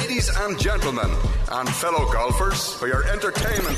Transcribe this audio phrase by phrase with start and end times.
[0.00, 1.10] Ladies and gentlemen,
[1.50, 3.76] and fellow golfers, for your entertainment.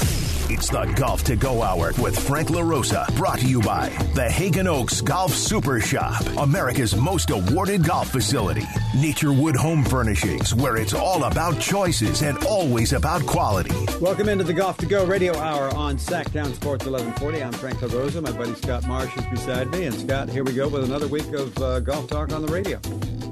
[0.48, 4.69] It's the Golf to Go Hour with Frank LaRosa, brought to you by the Haggin
[4.69, 8.61] Oaks Golf Super Shop, America's most awarded golf facility.
[8.92, 13.74] Naturewood Home Furnishings, where it's all about choices and always about quality.
[14.01, 17.42] Welcome into the Golf to Go Radio Hour on Sactown Sports 1140.
[17.42, 18.23] I'm Frank LaRosa.
[18.23, 19.87] My buddy Scott Marsh is beside me.
[19.87, 22.78] And Scott, here we go with another week of uh, golf talk on the radio.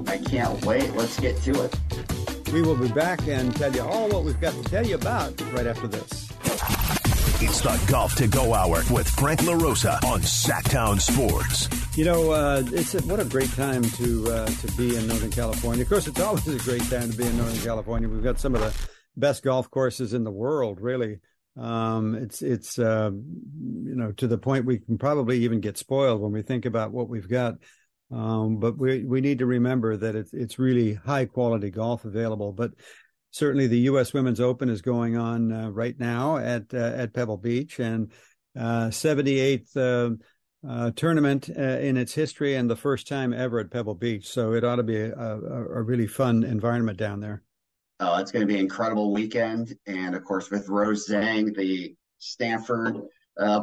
[0.05, 0.93] I can't wait.
[0.97, 2.12] Let's get to it.
[2.53, 5.41] We will be back and tell you all what we've got to tell you about
[5.53, 6.29] right after this.
[7.41, 11.67] It's the Golf to Go Hour with Frank LaRosa on Sactown Sports.
[11.97, 15.31] You know, uh, it's a, what a great time to uh, to be in Northern
[15.31, 15.81] California.
[15.81, 18.07] Of course, it's always a great time to be in Northern California.
[18.07, 18.71] We've got some of the
[19.17, 21.21] best golf courses in the world, really.
[21.57, 26.21] Um, it's it's uh, you know to the point we can probably even get spoiled
[26.21, 27.55] when we think about what we've got.
[28.11, 32.51] Um, but we we need to remember that it's it's really high quality golf available.
[32.53, 32.71] But
[33.33, 34.13] certainly the U.S.
[34.13, 38.11] Women's Open is going on uh, right now at uh, at Pebble Beach and
[38.57, 40.15] uh, 78th uh,
[40.67, 44.27] uh, tournament uh, in its history and the first time ever at Pebble Beach.
[44.27, 47.41] So it ought to be a, a, a really fun environment down there.
[47.99, 51.95] Oh, it's going to be an incredible weekend, and of course with Rose Zhang, the
[52.19, 53.01] Stanford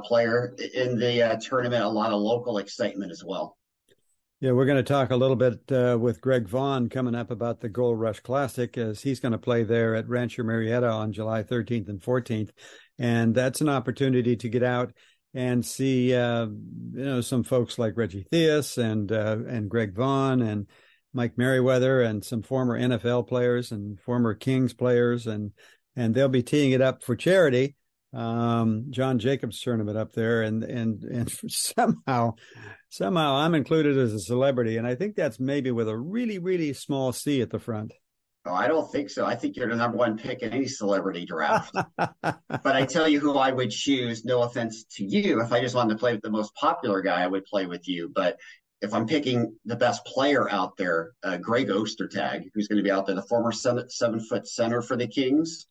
[0.05, 3.57] player in the tournament, a lot of local excitement as well.
[4.41, 7.61] Yeah, we're going to talk a little bit uh, with Greg Vaughn coming up about
[7.61, 11.43] the Gold Rush Classic as he's going to play there at Rancho Murieta on July
[11.43, 12.49] 13th and 14th.
[12.99, 14.95] And that's an opportunity to get out
[15.35, 20.41] and see, uh, you know, some folks like Reggie Theus and, uh, and Greg Vaughn
[20.41, 20.69] and
[21.13, 25.27] Mike Merriweather and some former NFL players and former Kings players.
[25.27, 25.53] And,
[25.97, 27.77] and they'll be teeing it up for charity
[28.13, 32.35] um, John Jacobs tournament up there, and and and somehow
[32.91, 36.73] somehow I'm included as a celebrity, and I think that's maybe with a really really
[36.75, 37.95] small C at the front.
[38.47, 39.27] Oh, I don't think so.
[39.27, 41.75] I think you're the number one pick in any celebrity draft.
[41.99, 44.25] but I tell you who I would choose.
[44.25, 47.23] No offense to you, if I just wanted to play with the most popular guy,
[47.23, 48.11] I would play with you.
[48.15, 48.39] But
[48.81, 52.91] if I'm picking the best player out there, uh, Greg Ostertag, who's going to be
[52.91, 55.67] out there, the former seven, seven foot center for the Kings,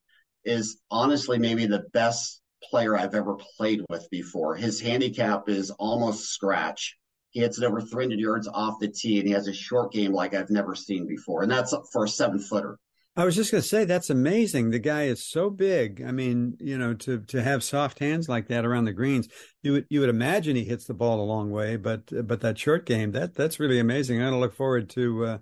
[0.45, 4.55] is honestly maybe the best player I've ever played with before.
[4.55, 6.98] His handicap is almost scratch.
[7.31, 10.11] He hits it over 300 yards off the tee, and he has a short game
[10.11, 11.43] like I've never seen before.
[11.43, 12.79] And that's for a seven footer.
[13.15, 14.69] I was just going to say that's amazing.
[14.69, 16.01] The guy is so big.
[16.05, 19.27] I mean, you know, to to have soft hands like that around the greens,
[19.61, 21.75] you would you would imagine he hits the ball a long way.
[21.75, 24.17] But but that short game, that that's really amazing.
[24.17, 25.37] I'm going to look forward to uh,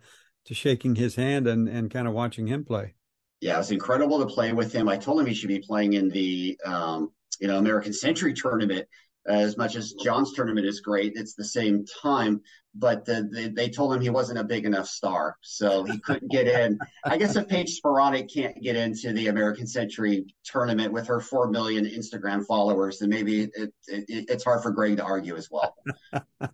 [0.45, 2.95] to shaking his hand and and kind of watching him play
[3.41, 4.89] yeah, it was incredible to play with him.
[4.89, 8.87] I told him he should be playing in the um, you know American Century tournament.
[9.27, 12.41] As much as John's tournament is great, it's the same time.
[12.73, 16.31] But the, the, they told him he wasn't a big enough star, so he couldn't
[16.31, 16.77] get in.
[17.03, 21.49] I guess if Paige Spiranac can't get into the American Century tournament with her four
[21.49, 25.75] million Instagram followers, then maybe it, it, it's hard for Greg to argue as well.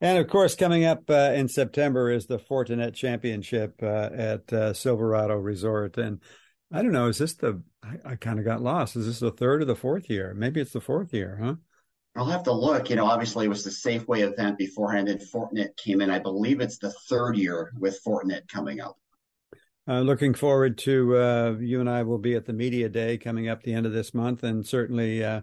[0.00, 4.72] And of course, coming up uh, in September is the Fortinet Championship uh, at uh,
[4.72, 5.98] Silverado Resort.
[5.98, 6.20] And
[6.72, 8.96] I don't know, is this the, I, I kind of got lost.
[8.96, 10.32] Is this the third or the fourth year?
[10.34, 11.54] Maybe it's the fourth year, huh?
[12.16, 12.90] I'll have to look.
[12.90, 16.10] You know, obviously it was the Safeway event beforehand, and Fortinet came in.
[16.10, 18.96] I believe it's the third year with Fortinet coming up.
[19.88, 23.48] Uh, looking forward to uh, you and I will be at the media day coming
[23.48, 25.40] up the end of this month, and certainly uh,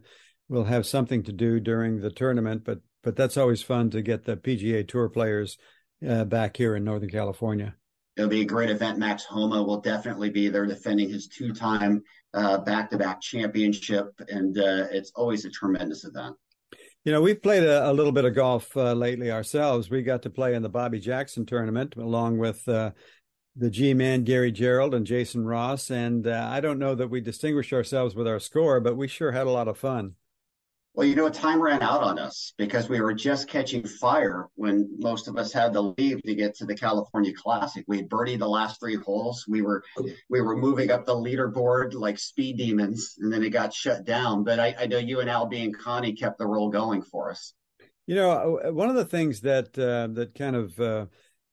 [0.49, 2.63] we'll have something to do during the tournament.
[2.63, 5.57] But but that's always fun to get the PGA Tour players
[6.07, 7.75] uh, back here in Northern California.
[8.17, 8.97] It'll be a great event.
[8.97, 15.11] Max Homa will definitely be there defending his two-time uh, back-to-back championship, and uh, it's
[15.15, 16.35] always a tremendous event.
[17.07, 19.89] You know, we've played a, a little bit of golf uh, lately ourselves.
[19.89, 22.91] We got to play in the Bobby Jackson tournament along with uh,
[23.55, 27.71] the G-man Gary Gerould and Jason Ross, and uh, I don't know that we distinguished
[27.71, 30.15] ourselves with our score, but we sure had a lot of fun.
[30.97, 34.89] Well, you know, time ran out on us because we were just catching fire when
[34.97, 37.85] most of us had to leave to get to the California Classic.
[37.87, 39.45] We had birdied the last three holes.
[39.47, 39.83] We were
[40.27, 44.43] we were moving up the leaderboard like speed demons, and then it got shut down.
[44.43, 47.53] But I, I know you and Albie and Connie kept the roll going for us.
[48.07, 51.05] You know, uh, one of the things that uh, that kind of uh,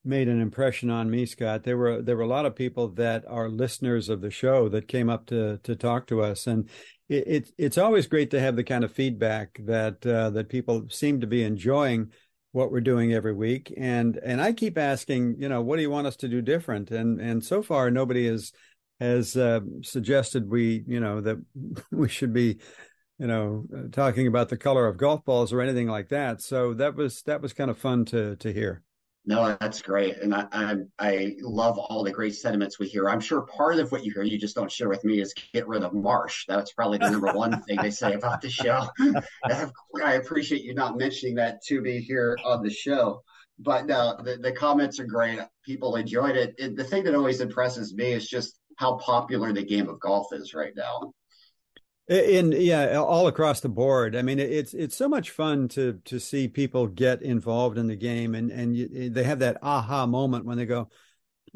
[0.04, 1.64] made an impression on me, Scott.
[1.64, 4.88] There were there were a lot of people that are listeners of the show that
[4.88, 6.68] came up to to talk to us, and
[7.08, 10.86] it, it it's always great to have the kind of feedback that uh, that people
[10.90, 12.10] seem to be enjoying
[12.52, 13.72] what we're doing every week.
[13.76, 16.90] And and I keep asking, you know, what do you want us to do different?
[16.90, 18.52] And and so far nobody has
[19.00, 21.42] has uh, suggested we, you know, that
[21.90, 22.58] we should be
[23.18, 26.96] you know talking about the color of golf balls or anything like that so that
[26.96, 28.82] was that was kind of fun to to hear
[29.26, 33.08] No, that's great, and I, I, I love all the great sentiments we hear.
[33.08, 35.66] I'm sure part of what you hear, you just don't share with me, is get
[35.66, 36.44] rid of Marsh.
[36.46, 38.86] That's probably the number one thing they say about the show.
[39.44, 43.22] I appreciate you not mentioning that to me here on the show.
[43.58, 45.38] But no, the, the comments are great.
[45.64, 46.54] People enjoyed it.
[46.58, 46.76] it.
[46.76, 50.52] The thing that always impresses me is just how popular the game of golf is
[50.52, 51.14] right now
[52.08, 54.14] in yeah all across the board.
[54.14, 57.96] I mean it's it's so much fun to to see people get involved in the
[57.96, 60.88] game and and you, they have that aha moment when they go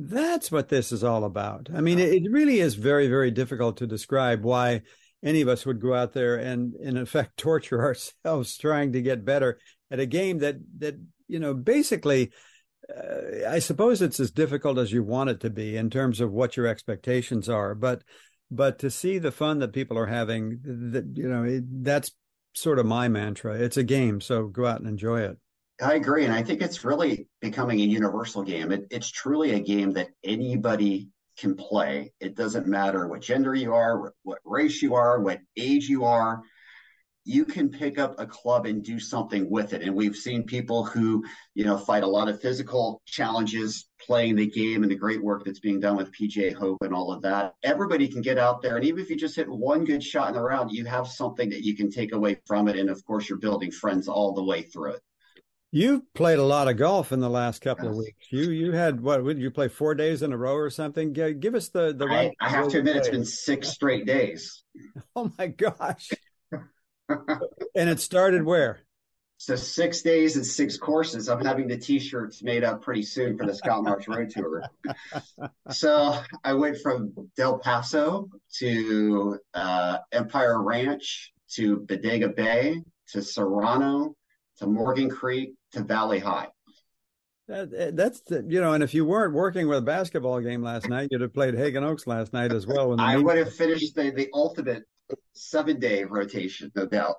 [0.00, 1.69] that's what this is all about.
[1.75, 4.83] I mean it, it really is very very difficult to describe why
[5.23, 9.25] any of us would go out there and in effect torture ourselves trying to get
[9.25, 9.59] better
[9.91, 10.94] at a game that that
[11.27, 12.31] you know basically
[12.89, 16.33] uh, i suppose it's as difficult as you want it to be in terms of
[16.33, 18.03] what your expectations are but
[18.50, 22.12] but to see the fun that people are having that you know it, that's
[22.55, 23.55] sort of my mantra.
[23.55, 25.39] It's a game so go out and enjoy it.
[25.81, 28.73] I agree and i think it's really becoming a universal game.
[28.73, 31.09] It, it's truly a game that anybody
[31.39, 32.12] can play.
[32.21, 36.43] It doesn't matter what gender you are what race you are what age you are
[37.29, 39.83] you can pick up a club and do something with it.
[39.83, 41.23] And we've seen people who,
[41.55, 45.45] you know, fight a lot of physical challenges playing the game and the great work
[45.45, 47.53] that's being done with PGA Hope and all of that.
[47.63, 48.77] Everybody can get out there.
[48.77, 51.51] And even if you just hit one good shot in the round, you have something
[51.51, 52.77] that you can take away from it.
[52.77, 55.01] And of course, you're building friends all the way through it.
[55.71, 57.93] You've played a lot of golf in the last couple yes.
[57.93, 58.27] of weeks.
[58.31, 59.23] You you had what?
[59.23, 61.13] Did you play four days in a row or something?
[61.13, 62.07] Give us the the.
[62.07, 64.65] I, I have to admit, it's been six straight days.
[65.17, 66.09] Oh my gosh!
[67.08, 68.81] And it started where?
[69.40, 71.28] So six days and six courses.
[71.28, 74.64] I'm having the t-shirts made up pretty soon for the Scott Marsh Road Tour.
[75.70, 78.28] so I went from Del Paso
[78.58, 82.82] to uh, Empire Ranch to Bodega Bay
[83.12, 84.16] to Serrano
[84.58, 86.49] to Morgan Creek to Valley High.
[87.46, 90.88] That, that's the, you know, and if you weren't working with a basketball game last
[90.88, 93.00] night, you'd have played Haggin Oaks last night as well.
[93.00, 94.82] I would have finished the, the ultimate
[95.32, 97.16] seven day rotation, no doubt.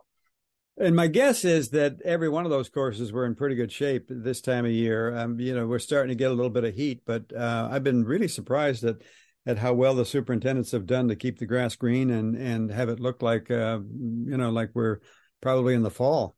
[0.78, 4.06] And my guess is that every one of those courses were in pretty good shape
[4.10, 5.16] this time of year.
[5.16, 7.84] Um, you know, we're starting to get a little bit of heat, but uh, I've
[7.84, 8.98] been really surprised at
[9.46, 12.90] at how well the superintendents have done to keep the grass green and and have
[12.90, 15.00] it look like uh, you know like we're
[15.42, 16.36] probably in the fall.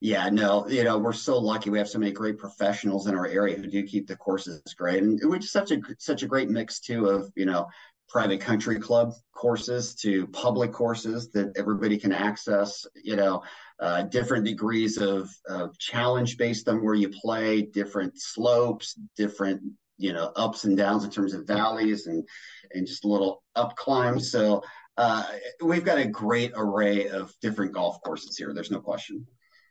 [0.00, 3.26] Yeah, no, you know, we're so lucky we have so many great professionals in our
[3.26, 5.02] area who do keep the courses great.
[5.02, 7.66] And we're just such a such a great mix too of, you know,
[8.08, 13.42] private country club courses to public courses that everybody can access, you know,
[13.80, 19.60] uh, different degrees of, of challenge based on where you play, different slopes, different,
[19.98, 22.26] you know, ups and downs in terms of valleys and,
[22.72, 24.32] and just a little up climbs.
[24.32, 24.62] So
[24.96, 25.24] uh,
[25.62, 28.52] we've got a great array of different golf courses here.
[28.52, 29.26] There's no question.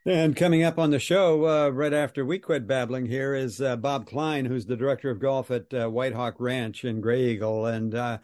[0.08, 3.76] And coming up on the show, uh, right after we quit babbling here, is uh,
[3.76, 7.70] Bob Klein, who's the director of golf at uh, White Hawk Ranch in Graeagle.
[7.70, 8.16] And, uh,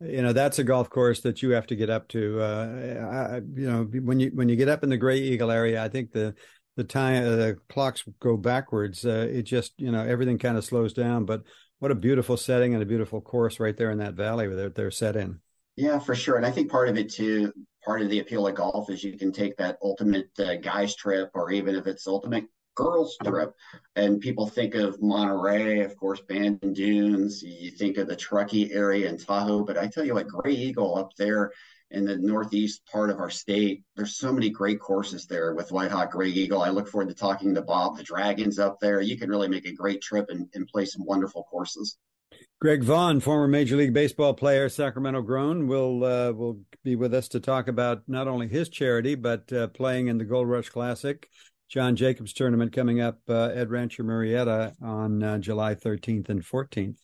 [0.00, 2.40] you know, that's a golf course that you have to get up to.
[2.40, 5.88] Uh, I, you know, when you when you get up in the Graeagle area, I
[5.88, 6.34] think the
[6.74, 9.04] the time uh, the clocks go backwards.
[9.04, 11.24] it just, you know, everything kind of slows down.
[11.24, 11.42] But
[11.78, 14.70] what a beautiful setting and a beautiful course right there in that valley where they're,
[14.70, 15.38] they're set in.
[15.76, 16.36] Yeah, for sure.
[16.36, 17.52] And I think part of it too,
[17.88, 21.30] part of the appeal of golf is you can take that ultimate uh, guys trip,
[21.32, 22.44] or even if it's ultimate
[22.74, 23.54] girls trip.
[23.96, 27.42] And people think of Monterey, of course, Bandon Dunes.
[27.42, 31.12] You think of the Truckee area and Tahoe, but I tell you what, Graeagle up
[31.16, 31.50] there
[31.90, 35.90] in the northeast part of our state, there's so many great courses there with White
[35.90, 36.62] Hawk Graeagle.
[36.62, 37.96] I look forward to talking to Bob.
[37.96, 41.06] The Dragons up there, you can really make a great trip and, and play some
[41.06, 41.96] wonderful courses.
[42.60, 47.28] Greg Vaughn, former Major League Baseball player, Sacramento grown, will uh, will be with us
[47.28, 51.28] to talk about not only his charity but uh, playing in the Gold Rush Classic,
[51.68, 56.96] John Jacobs tournament coming up uh, at Rancho Murieta on uh, July 13th and 14th.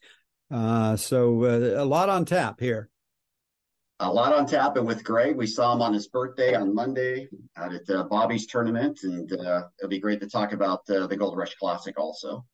[0.50, 2.90] Uh, so uh, a lot on tap here.
[4.00, 7.28] A lot on tap, and with Greg, we saw him on his birthday on Monday
[7.56, 11.96] out at Bobby's tournament, and it'll be great to talk about the Gold Rush Classic
[11.96, 12.44] also.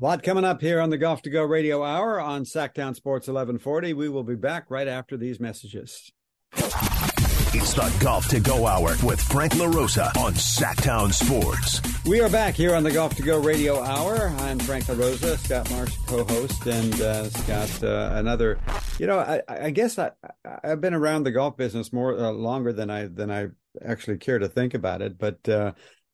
[0.00, 3.28] A lot coming up here on the Golf to Go Radio Hour on Sactown Sports
[3.28, 3.92] 1140.
[3.92, 6.10] We will be back right after these messages.
[6.54, 11.82] It's the Golf to Go Hour with Frank LaRosa on Sactown Sports.
[12.06, 14.30] We are back here on the Golf to Go Radio Hour.
[14.38, 18.58] I'm Frank LaRosa, Scott Marsh, co-host, and uh, Scott, uh, another.
[18.98, 20.12] You know, I, I guess I,
[20.64, 23.48] I've been around the golf business more uh, longer than I than I
[23.84, 25.72] actually care to think about it, but uh,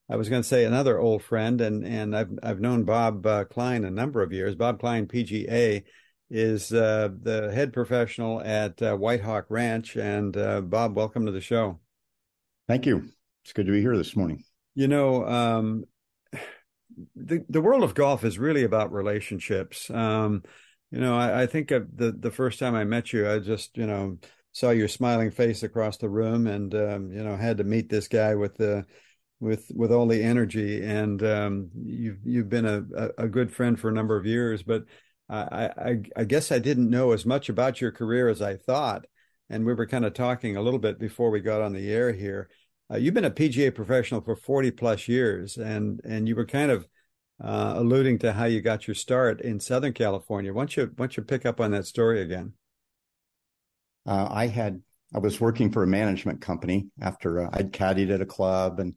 [0.09, 3.45] I was going to say another old friend, and and I've I've known Bob uh,
[3.45, 4.55] Klein a number of years.
[4.55, 5.83] Bob Klein, PGA,
[6.31, 9.97] is uh, the head professional at uh, White Hawk Ranch.
[9.97, 11.81] And uh, Bob, welcome to the show.
[12.69, 13.09] Thank you.
[13.45, 14.45] It's good to be here this morning.
[14.75, 15.85] You know, um,
[17.17, 19.91] the the world of golf is really about relationships.
[19.91, 20.45] Um,
[20.93, 23.87] you know, I, I think the the first time I met you, I just you
[23.89, 24.19] know
[24.53, 28.07] saw your smiling face across the room, and um, you know had to meet this
[28.07, 28.87] guy with the
[29.41, 30.83] with with all the energy.
[30.83, 34.85] And um, you've you've been a, a good friend for a number of years, but
[35.29, 39.07] I, I I guess I didn't know as much about your career as I thought.
[39.49, 42.13] And we were kind of talking a little bit before we got on the air
[42.13, 42.49] here.
[42.91, 46.71] Uh, you've been a PGA professional for 40 plus years, and and you were kind
[46.71, 46.87] of
[47.43, 50.53] uh, alluding to how you got your start in Southern California.
[50.53, 52.55] Why don't you, why don't you pick up on that story again?
[54.07, 54.83] Uh, I had
[55.15, 58.95] I was working for a management company after uh, I'd caddied at a club and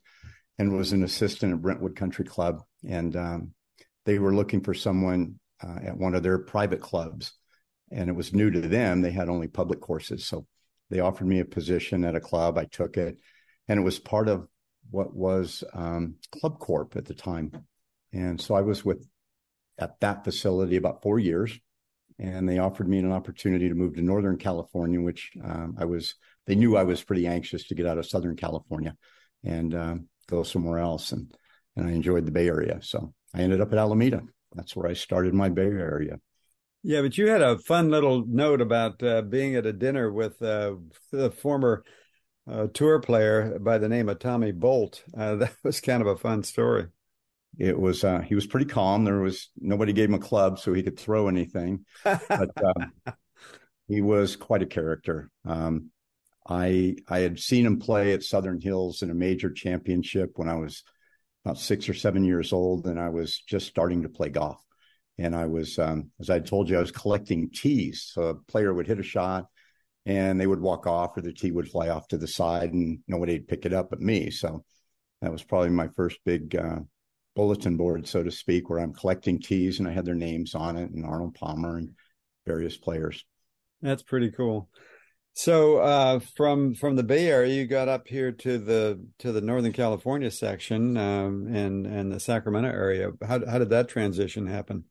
[0.60, 3.54] and was an assistant at Brentwood Country Club, and um,
[4.06, 7.34] they were looking for someone uh, at one of their private clubs,
[7.92, 9.02] and it was new to them.
[9.02, 10.46] They had only public courses, so
[10.90, 12.58] they offered me a position at a club.
[12.58, 13.18] I took it,
[13.70, 14.48] and it was part of
[14.92, 17.52] what was um, Club Corp at the time.
[18.12, 19.08] And so I was with
[19.78, 21.58] at that facility about four years,
[22.18, 26.16] and they offered me an opportunity to move to Northern California, which um, I was.
[26.48, 28.98] They knew I was pretty anxious to get out of Southern California
[29.44, 31.34] and um, go somewhere else, and
[31.76, 34.22] and I enjoyed the Bay Area, so I ended up at Alameda.
[34.54, 36.20] That's where I started my Bay Area.
[36.84, 40.42] Yeah, but you had a fun little note about uh, being at a dinner with
[40.42, 40.76] uh,
[41.12, 41.84] the former
[42.50, 45.04] uh, tour player by the name of Tommy Bolt.
[45.18, 46.88] Uh, that was kind of a fun story
[47.58, 49.04] it was uh, he was pretty calm.
[49.04, 51.86] There was nobody gave him a club, so he could throw anything.
[52.04, 52.94] But um,
[53.88, 55.32] he was quite a character.
[55.46, 55.90] Um,
[56.50, 60.56] I I had seen him play at Southern Hills in a major championship when I
[60.56, 60.84] was
[61.46, 64.60] about six or seven years old, and I was just starting to play golf.
[65.18, 68.10] And I was, um, as I told you, I was collecting tees.
[68.14, 69.46] So a player would hit a shot,
[70.06, 73.00] and they would walk off, or the tee would fly off to the side, and
[73.08, 74.32] nobody'd pick it up but me.
[74.32, 74.64] So
[75.22, 76.80] that was probably my first big uh,
[77.36, 80.78] bulletin board, so to speak, where I'm collecting tees and I had their names on
[80.78, 81.92] it and Arnold Palmer and
[82.46, 83.24] various players.
[83.82, 84.70] That's pretty cool.
[85.40, 89.40] So uh, from from the Bay Area, you got up here to the to the
[89.40, 93.12] Northern California section um, and and the Sacramento area.
[93.26, 94.84] How how did that transition happen?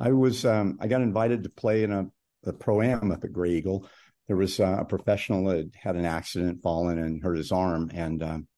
[0.00, 2.06] I was um, I got invited to play in a,
[2.44, 3.86] a pro am up at Graeagle.
[4.26, 8.24] There was uh, a professional that had an accident, fallen, and hurt his arm, and
[8.24, 8.48] um,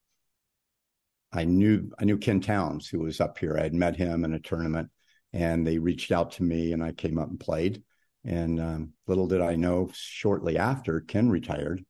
[1.31, 3.59] I knew I knew Ken Towns, who was up here.
[3.59, 4.89] I had met him in a tournament,
[5.35, 7.83] and they reached out to me, and I came up and played.
[8.27, 11.85] And um, little did I know, shortly after Ken retired,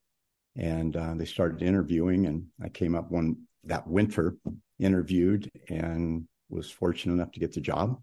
[0.54, 4.36] and uh, they started interviewing, and I came up one that winter,
[4.78, 8.00] interviewed, and was fortunate enough to get the job.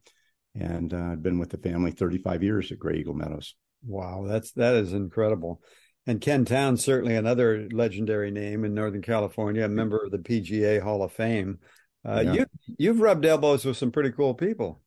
[0.56, 3.56] And uh, I've been with the family 35 years at Graeagle Meadows.
[3.86, 5.62] Wow, that's that is incredible.
[6.06, 10.82] And Ken Town, certainly another legendary name in Northern California, a member of the PGA
[10.82, 11.60] Hall of Fame.
[12.06, 12.34] Uh, yeah.
[12.34, 12.46] You
[12.78, 14.82] you've rubbed elbows with some pretty cool people.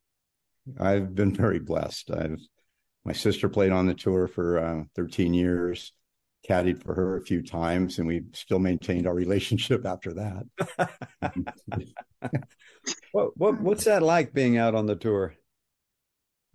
[0.79, 2.11] I've been very blessed.
[2.11, 2.41] I've
[3.07, 5.93] my sister played on the tour for uh, 13 years,
[6.47, 10.45] caddied for her a few times, and we still maintained our relationship after that.
[13.13, 15.35] what, what what's that like being out on the tour?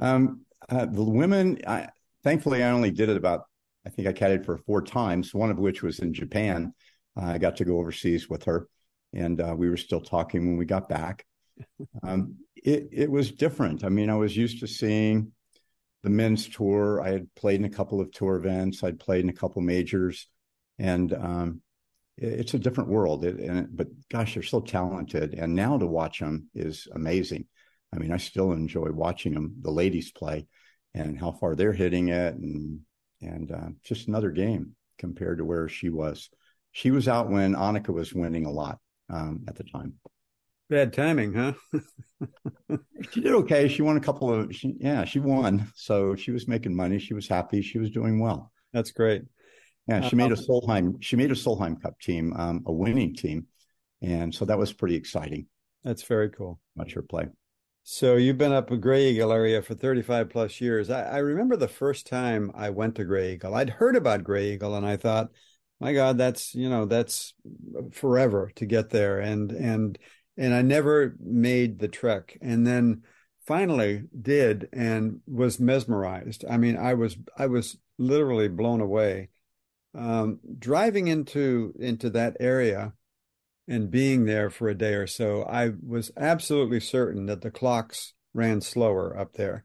[0.01, 1.87] Um, uh, the women, I,
[2.21, 3.45] thankfully, I only did it about
[3.87, 6.73] I think I caddied for four times, one of which was in Japan.
[7.15, 8.67] Uh, I got to go overseas with her,
[9.13, 11.25] and uh, we were still talking when we got back.
[12.03, 13.83] Um, it it was different.
[13.83, 15.31] I mean, I was used to seeing
[16.03, 17.01] the men's tour.
[17.01, 18.83] I had played in a couple of tour events.
[18.83, 20.27] I'd played in a couple majors,
[20.79, 21.61] and um,
[22.17, 23.23] it, it's a different world.
[23.25, 27.45] It, and but gosh, they're so talented, and now to watch them is amazing.
[27.93, 30.47] I mean, I still enjoy watching them, the ladies play,
[30.93, 32.79] and how far they're hitting it, and
[33.21, 36.29] and uh, just another game compared to where she was.
[36.71, 38.79] She was out when Annika was winning a lot
[39.09, 39.95] um, at the time.
[40.71, 41.51] Bad timing, huh?
[43.11, 43.67] she did okay.
[43.67, 45.69] She won a couple of, she, yeah, she won.
[45.75, 46.97] So she was making money.
[46.97, 47.61] She was happy.
[47.61, 48.53] She was doing well.
[48.71, 49.23] That's great.
[49.89, 50.95] Yeah, she made a uh, Solheim.
[51.01, 53.47] She made a Solheim Cup team, um, a winning team,
[54.01, 55.47] and so that was pretty exciting.
[55.83, 56.61] That's very cool.
[56.77, 57.25] Watch her play.
[57.83, 60.89] So you've been up a Graeagle area for 35 plus years.
[60.89, 63.53] I, I, remember the first time I went to Graeagle.
[63.53, 65.31] I'd heard about Graeagle and I thought,
[65.81, 67.33] my God, that's you know that's
[67.91, 69.97] forever to get there, and and
[70.41, 73.03] and I never made the trek, and then
[73.45, 76.43] finally did and was mesmerized.
[76.49, 79.29] I mean, I was I was literally blown away.
[79.93, 82.93] Um, driving into into that area
[83.67, 88.13] and being there for a day or so, I was absolutely certain that the clocks
[88.33, 89.63] ran slower up there.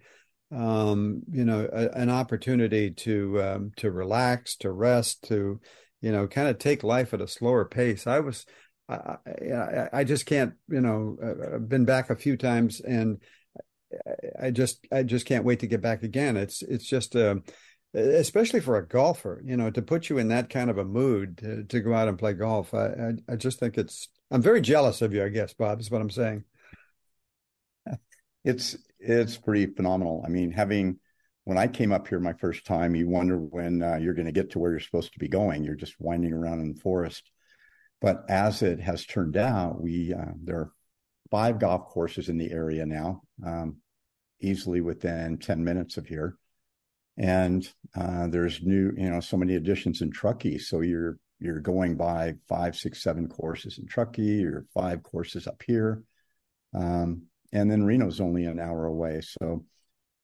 [0.54, 5.58] Um, you know, a, an opportunity to um, to relax, to rest, to
[6.02, 8.06] you know, kind of take life at a slower pace.
[8.06, 8.44] I was
[8.88, 10.54] I, I, I just can't.
[10.68, 13.20] You know, uh, I've been back a few times, and
[14.40, 16.36] I just I just can't wait to get back again.
[16.36, 17.36] It's it's just uh,
[17.94, 21.38] especially for a golfer, you know, to put you in that kind of a mood
[21.38, 22.74] to, to go out and play golf.
[22.74, 25.90] I, I, I just think it's I'm very jealous of you, I guess, Bob, is
[25.90, 26.44] what I'm saying.
[28.44, 30.22] It's it's pretty phenomenal.
[30.24, 30.98] I mean, having
[31.44, 34.32] when I came up here my first time, you wonder when uh, you're going to
[34.32, 35.64] get to where you're supposed to be going.
[35.64, 37.30] You're just winding around in the forest.
[38.00, 40.72] But as it has turned out, we uh, there are
[41.30, 43.76] five golf courses in the area now, um,
[44.40, 46.36] easily within ten minutes of here,
[47.16, 50.58] and uh, there's new, you know, so many additions in Truckee.
[50.58, 55.62] So you're you're going by five, six, seven courses in Truckee, or five courses up
[55.66, 56.02] here.
[56.74, 57.22] Um,
[57.52, 59.22] and then Reno's only an hour away.
[59.22, 59.64] So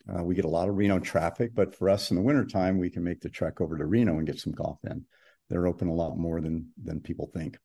[0.09, 2.91] uh, we get a lot of Reno traffic, but for us in the wintertime, we
[2.91, 5.05] can make the trek over to Reno and get some golf in.
[5.49, 7.59] They're open a lot more than than people think.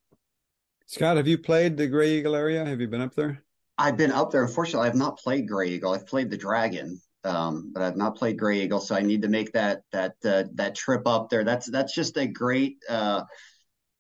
[0.88, 2.65] Scott, have you played the Graeagle area?
[2.65, 3.43] Have you been up there?
[3.77, 4.43] I've been up there.
[4.43, 5.93] Unfortunately, I've not played Graeagle.
[5.93, 8.81] I've played the Dragon, um, but I've not played Graeagle.
[8.81, 11.43] So I need to make that that uh, that trip up there.
[11.43, 13.24] That's that's just a great uh,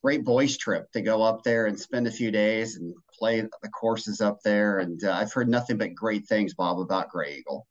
[0.01, 3.69] great boys trip to go up there and spend a few days and play the
[3.69, 4.79] courses up there.
[4.79, 7.63] And uh, I've heard nothing but great things, Bob, about Graeagle.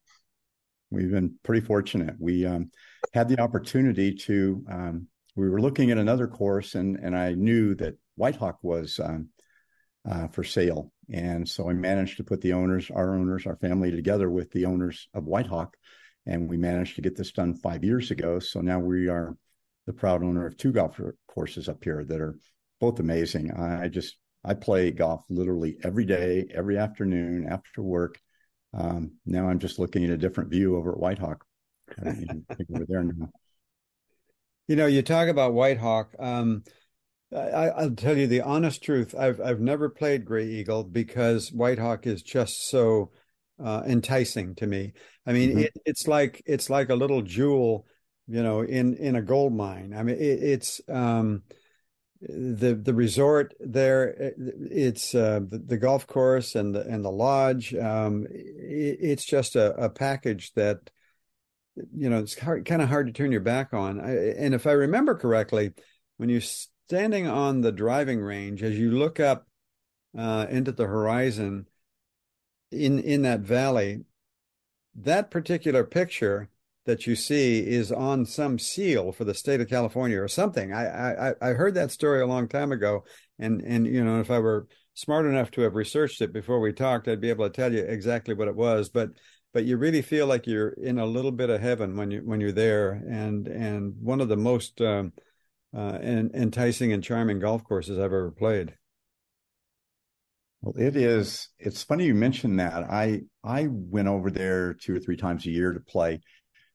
[0.90, 2.14] We've been pretty fortunate.
[2.18, 2.70] We um,
[3.14, 4.64] had the opportunity to.
[4.70, 9.28] Um, we were looking at another course, and and I knew that Whitehawk was um,
[10.08, 13.90] uh, for sale, and so I managed to put the owners, our owners, our family
[13.90, 15.74] together with the owners of Whitehawk,
[16.26, 18.38] and we managed to get this done five years ago.
[18.38, 19.36] So now we are
[19.86, 22.38] the proud owner of two golf courses up here that are
[22.80, 23.52] both amazing.
[23.52, 28.18] I just I play golf literally every day, every afternoon after work.
[28.72, 31.38] Um, now I'm just looking at a different view over at Whitehawk.
[32.04, 33.30] over there now.
[34.68, 36.08] You know, you talk about Whitehawk.
[36.18, 36.64] Um,
[37.34, 39.14] I, will tell you the honest truth.
[39.18, 43.10] I've I've never played Graeagle because White Hawk is just so
[43.62, 44.92] uh, enticing to me.
[45.26, 45.58] I mean, mm-hmm.
[45.60, 47.86] it, it's like it's like a little jewel,
[48.26, 49.94] you know, in in a gold mine.
[49.96, 51.42] I mean, it, it's um,
[52.20, 57.74] the the resort there it's uh, the, the, golf course and the and the lodge
[57.74, 60.90] um, it, it's just a, a, package that
[61.94, 64.66] you know it's hard, kind of hard to turn your back on I, and if
[64.66, 65.72] i remember correctly
[66.16, 69.46] when you're standing on the driving range as you look up
[70.16, 71.66] uh, into the horizon
[72.70, 74.04] in in that valley
[74.94, 76.48] that particular picture
[76.86, 80.72] that you see is on some seal for the state of California or something.
[80.72, 83.04] I, I I heard that story a long time ago,
[83.38, 86.72] and and you know if I were smart enough to have researched it before we
[86.72, 88.88] talked, I'd be able to tell you exactly what it was.
[88.88, 89.10] But
[89.56, 92.42] but you really feel like you're in a little bit of heaven when you when
[92.42, 95.14] you're there, and and one of the most um,
[95.74, 98.74] uh, enticing and charming golf courses I've ever played.
[100.60, 101.48] Well, it is.
[101.58, 102.82] It's funny you mentioned that.
[102.82, 106.20] I I went over there two or three times a year to play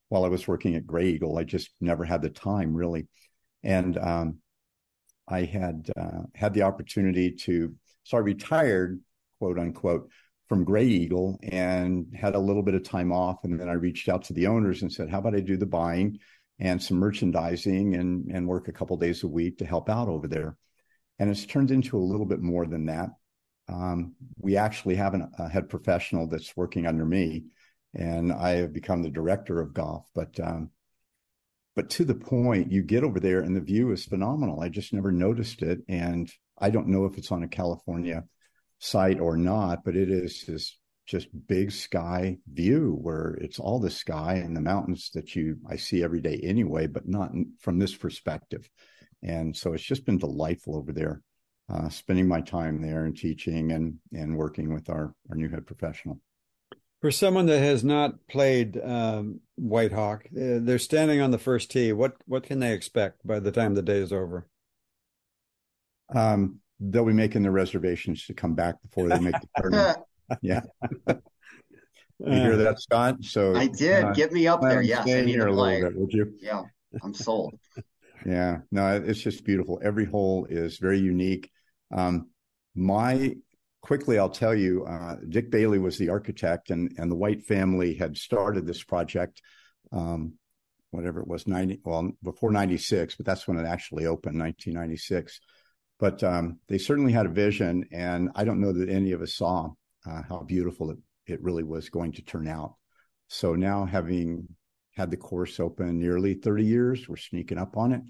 [0.10, 1.40] while I was working at Graeagle.
[1.40, 3.08] I just never had the time really.
[3.62, 4.40] And um,
[5.28, 9.00] I had uh, had the opportunity to, so I retired,
[9.38, 10.10] quote unquote,
[10.52, 13.38] from Graeagle and had a little bit of time off.
[13.46, 15.66] And then I reached out to the owners and said, how about I do the
[15.66, 16.20] buying
[16.60, 20.28] and some merchandising and, and work a couple days a week to help out over
[20.28, 20.58] there.
[21.20, 23.12] And it's turned into a little bit more than that.
[23.70, 27.46] Um, we actually have an, a head professional that's working under me
[27.94, 30.06] and I have become the director of golf.
[30.14, 30.72] But um,
[31.78, 34.60] but to the point, you get over there and the view is phenomenal.
[34.60, 38.26] I just never noticed it, and I don't know if it's on a California
[38.82, 43.92] site or not, but it is this just big sky view where it's all the
[43.92, 47.96] sky and the mountains that you I see every day anyway, but not from this
[47.96, 48.68] perspective.
[49.22, 51.22] And so it's just been delightful over there,
[51.72, 55.68] uh, spending my time there and teaching and and working with our our new head
[55.68, 56.20] professional.
[57.02, 61.94] For someone that has not played um, Whitehawk, uh, they're standing on the first tee.
[61.94, 64.48] What what can they expect by the time the day is over?
[66.14, 70.00] Um, they'll be making their reservations to come back before they make the tournament.
[70.42, 70.62] yeah.
[71.08, 71.16] you
[72.20, 73.24] hear that, Scott?
[73.24, 74.04] So I did.
[74.04, 74.82] Uh, Get me up there.
[74.82, 75.82] Yes, I need to play.
[75.82, 76.34] Bit, would you?
[76.42, 76.64] Yeah,
[77.04, 77.54] I'm sold.
[78.26, 79.80] yeah, no, it's just beautiful.
[79.84, 81.50] Every hole is very unique.
[81.96, 82.30] Um,
[82.76, 83.36] my
[83.82, 87.94] quickly, I'll tell you, uh, Dick Bailey was the architect, and and the White family
[87.94, 89.42] had started this project,
[89.92, 90.34] um,
[90.90, 94.74] whatever it was, ninety well before ninety six, but that's when it actually opened, nineteen
[94.74, 95.40] ninety six.
[96.02, 99.36] But um, they certainly had a vision, and I don't know that any of us
[99.36, 99.70] saw
[100.06, 102.74] uh, how beautiful it it really was going to turn out.
[103.28, 104.48] So now, having
[104.98, 108.02] had the course open nearly thirty years, we're sneaking up on it.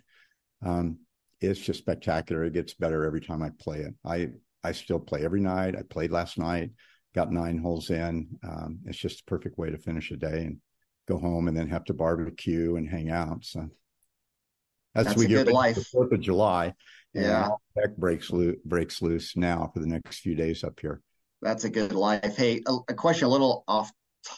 [0.65, 0.99] Um,
[1.41, 2.45] it's just spectacular.
[2.45, 3.93] It gets better every time I play it.
[4.05, 4.29] I
[4.63, 5.75] I still play every night.
[5.75, 6.71] I played last night,
[7.13, 8.29] got nine holes in.
[8.41, 10.57] Um, it's just a perfect way to finish a day and
[11.09, 13.43] go home and then have to barbecue and hang out.
[13.43, 13.69] So
[14.95, 15.77] that's, that's we get life.
[15.87, 16.73] Fourth of July.
[17.13, 21.01] Yeah, tech breaks loose breaks loose now for the next few days up here.
[21.41, 22.37] That's a good life.
[22.37, 23.91] Hey, a, a question a little off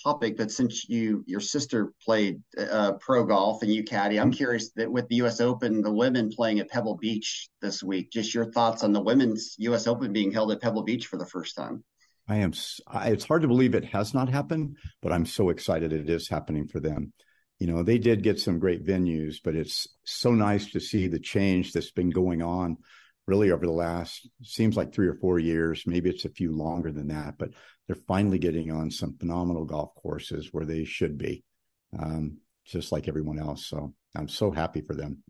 [0.04, 4.38] topic, but since you your sister played uh, pro golf and you caddy, I'm mm-hmm.
[4.38, 5.40] curious that with the U.S.
[5.42, 9.56] Open, the women playing at Pebble Beach this week, just your thoughts on the women's
[9.60, 9.88] U.S.
[9.88, 11.84] Open being held at Pebble Beach for the first time.
[12.28, 12.54] I am.
[12.94, 16.68] It's hard to believe it has not happened, but I'm so excited it is happening
[16.68, 17.12] for them.
[17.60, 21.20] You know, they did get some great venues, but it's so nice to see the
[21.20, 22.78] change that's been going on
[23.26, 25.84] really over the last seems like three or four years.
[25.86, 27.52] Maybe it's a few longer than that but
[27.88, 31.44] they're finally getting on some phenomenal golf courses where they should be
[32.00, 33.68] um, just like everyone else.
[33.68, 35.24] So i'm so happy for them.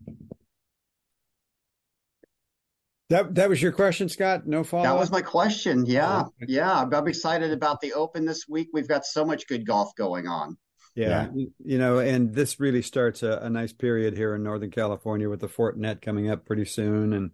[3.10, 4.46] That that was your question scott?
[4.46, 5.84] No follow that was my question.
[5.86, 6.24] Yeah.
[6.26, 6.84] Oh, yeah.
[6.90, 8.68] I'm excited about the open this week.
[8.72, 10.56] We've got so much good golf going on
[10.94, 11.46] yeah, yeah.
[11.64, 15.40] you know and this really starts a, a, nice period here in northern california with
[15.40, 17.30] the Fortinet coming up pretty soon and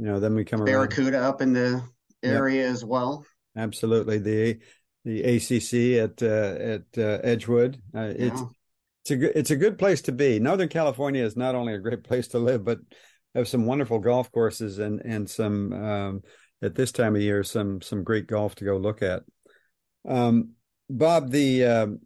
[0.00, 1.24] you know, then we come Barracuda around.
[1.24, 1.82] up in the
[2.22, 2.72] area yep.
[2.72, 3.26] as well.
[3.54, 4.58] Absolutely, the
[5.04, 7.82] the ACC at uh, at uh, Edgewood.
[7.94, 8.14] Uh, yeah.
[8.16, 8.42] It's
[9.02, 10.40] it's a good it's a good place to be.
[10.40, 12.78] Northern California is not only a great place to live, but
[13.34, 16.22] have some wonderful golf courses and and some um,
[16.62, 19.22] at this time of year some some great golf to go look at.
[20.08, 20.52] Um,
[20.88, 22.00] Bob, the um,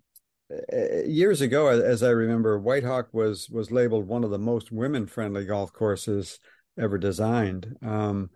[1.06, 5.44] years ago, as I remember, Whitehawk was was labeled one of the most women friendly
[5.44, 6.38] golf courses
[6.78, 7.76] ever designed.
[7.82, 8.30] Um,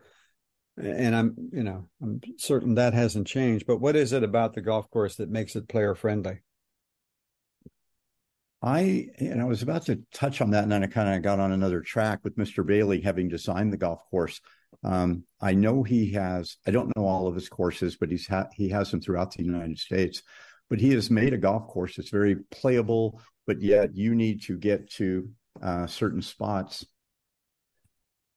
[0.77, 3.67] and I'm, you know, I'm certain that hasn't changed.
[3.67, 6.41] But what is it about the golf course that makes it player friendly?
[8.63, 11.39] I, and I was about to touch on that, and then I kind of got
[11.39, 12.67] on another track with Mr.
[12.67, 14.41] Bailey having designed the golf course.
[14.85, 16.57] Um, I know he has.
[16.67, 19.45] I don't know all of his courses, but he's ha- he has them throughout the
[19.45, 20.23] United States.
[20.71, 24.59] But he has made a golf course that's very playable, but yet you need to
[24.59, 25.29] get to
[25.63, 26.85] uh, certain spots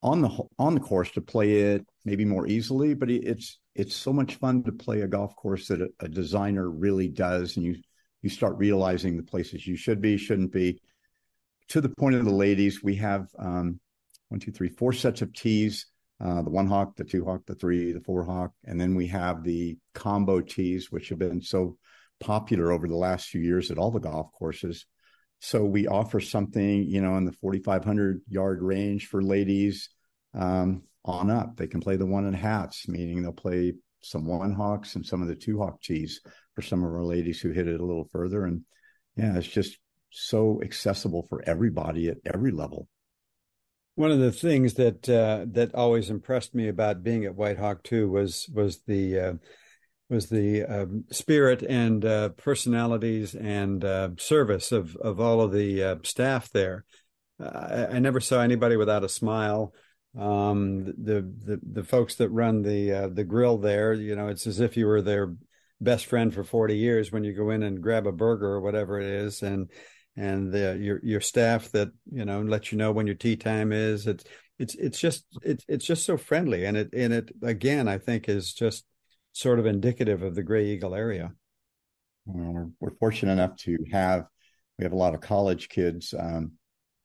[0.03, 4.11] on the on the course to play it maybe more easily but it's it's so
[4.11, 7.75] much fun to play a golf course that a, a, designer really does and you
[8.21, 10.79] you start realizing the places you should be shouldn't be.
[11.69, 13.79] To the point of the ladies we have um,
[14.27, 15.85] one two three four sets of tees
[16.19, 19.07] uh, the one hawk the two hawk the three the four hawk and then we
[19.07, 21.77] have the combo tees which have been so
[22.21, 24.85] popular over the last few years at all the golf courses
[25.43, 29.89] so we offer something, you know, in the 4,500 yard range for ladies
[30.35, 31.57] um, on up.
[31.57, 35.23] They can play the one and hats, meaning they'll play some one hawks and some
[35.23, 36.21] of the two hawk tees
[36.53, 38.45] for some of our ladies who hit it a little further.
[38.45, 38.61] And
[39.15, 39.79] yeah, it's just
[40.11, 42.87] so accessible for everybody at every level.
[43.95, 47.83] One of the things that uh, that always impressed me about being at White Hawk
[47.83, 49.33] too was was the uh,
[50.11, 55.83] was the um, spirit and uh, personalities and uh, service of of all of the
[55.83, 56.83] uh, staff there.
[57.39, 59.73] I, I, never saw anybody without a smile.
[60.19, 64.45] Um, the the the folks that run the uh, the grill there, you know, it's
[64.45, 65.33] as if you were their
[65.79, 68.99] best friend for 40 years when you go in and grab a burger or whatever
[68.99, 69.71] it is and
[70.15, 73.71] and the, your your staff that you know let you know when your tee time
[73.71, 74.23] is it's
[74.59, 78.29] it's it's just it's it's just so friendly and it and it again I think
[78.29, 78.85] is just
[79.33, 81.31] sort of indicative of the Graeagle area.
[82.25, 84.25] Well, we're, we're, fortunate enough to have
[84.77, 86.53] we have a lot of college kids um,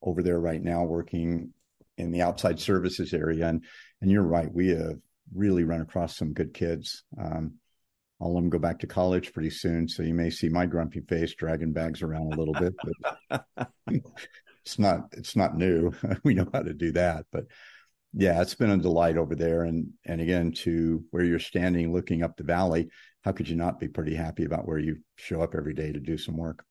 [0.03, 1.53] over there right now working
[1.99, 3.65] in the outside services area, and
[4.03, 4.99] and you're right, we have
[5.35, 7.05] really run across some good kids.
[7.19, 7.55] Um,
[8.19, 11.01] all of them go back to college pretty soon, so you may see my grumpy
[11.01, 12.75] face dragging bags around a little bit.
[13.31, 13.71] But
[14.67, 15.93] it's not it's not new.
[16.25, 17.45] we know how to do that, but
[18.19, 19.65] yeah, it's been a delight over there.
[19.65, 22.89] And and again, to where you're standing looking up the valley,
[23.23, 26.01] how could you not be pretty happy about where you show up every day to
[26.01, 26.65] do some work?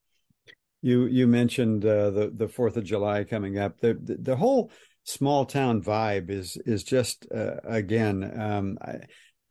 [0.82, 3.80] You you mentioned uh, the the Fourth of July coming up.
[3.80, 4.72] The, the, the whole
[5.04, 8.24] small town vibe is is just uh, again.
[8.40, 9.02] Um, I,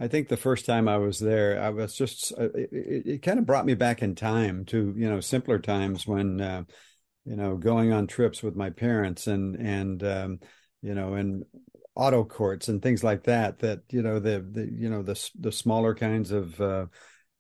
[0.01, 3.39] I think the first time I was there, I was just uh, it, it, kind
[3.39, 6.65] of brought me back in time to you know simpler times when uh,
[7.25, 10.41] you know going on trips with my parents and and um,
[10.83, 11.45] you know and
[11.97, 15.53] auto courts and things like that that you know the, the you know the the
[15.53, 16.87] smaller kinds of uh,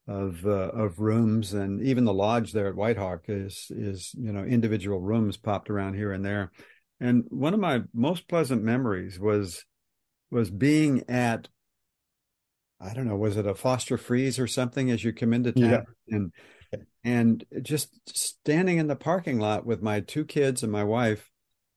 [0.07, 4.45] of uh, of rooms and even the lodge there at Whitehawk is is you know
[4.45, 6.53] individual rooms popped around here and there
[7.01, 9.65] and one of my most pleasant memories was
[10.31, 11.49] was being at
[12.81, 15.71] I don't know was it a Foster Freeze or something as you come into town
[15.71, 15.83] yeah.
[16.11, 16.33] and
[17.03, 21.31] and just standing in the parking lot with my two kids and my wife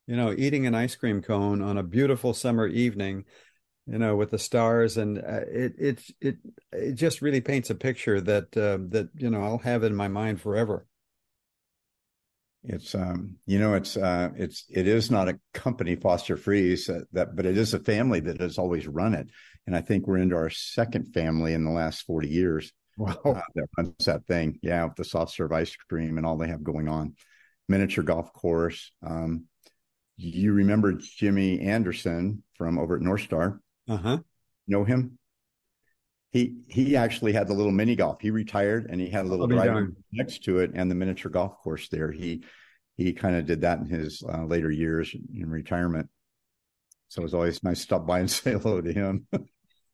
[0.07, 3.25] you know, eating an ice cream cone on a beautiful summer evening,
[3.85, 6.37] you know, with the stars, and uh, it it it
[6.71, 10.07] it just really paints a picture that uh, that you know I'll have in my
[10.07, 10.87] mind forever.
[12.63, 17.01] It's um, you know, it's uh, it's it is not a company, Foster Freeze, uh,
[17.13, 19.29] that, but it is a family that has always run it,
[19.65, 22.73] and I think we're into our second family in the last forty years.
[22.97, 26.37] Wow, uh, that runs that thing, yeah, with the soft serve ice cream and all
[26.37, 27.15] they have going on,
[27.69, 28.91] miniature golf course.
[29.05, 29.45] Um,
[30.17, 33.61] you remember Jimmy Anderson from over at North Star?
[33.87, 34.17] Uh huh.
[34.67, 35.17] Know him?
[36.31, 38.17] He he actually had the little mini golf.
[38.19, 41.57] He retired and he had a little driver next to it and the miniature golf
[41.63, 42.11] course there.
[42.11, 42.43] He
[42.97, 46.09] he kind of did that in his uh, later years in retirement.
[47.09, 49.27] So it was always nice to stop by and say hello to him.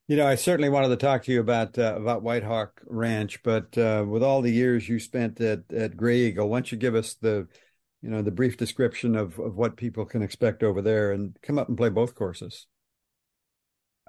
[0.08, 3.44] you know, I certainly wanted to talk to you about uh, about White Hawk Ranch,
[3.44, 6.96] but uh, with all the years you spent at at Graeagle, why don't you give
[6.96, 7.48] us the
[8.04, 11.58] you know the brief description of of what people can expect over there and come
[11.58, 12.68] up and play both courses?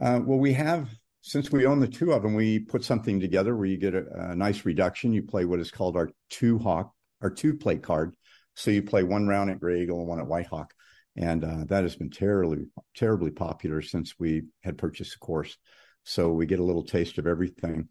[0.01, 0.91] Uh, well, we have
[1.23, 4.05] since we own the two of them, we put something together where you get a,
[4.31, 5.15] a nice reduction.
[5.15, 8.15] You play what is called our two hawk, our two play card.
[8.55, 10.75] So you play one round at Graeagle and one at White Hawk,
[11.17, 15.57] and uh, that has been terribly, terribly popular since we had purchased the course.
[16.03, 17.89] So we get a little taste of everything.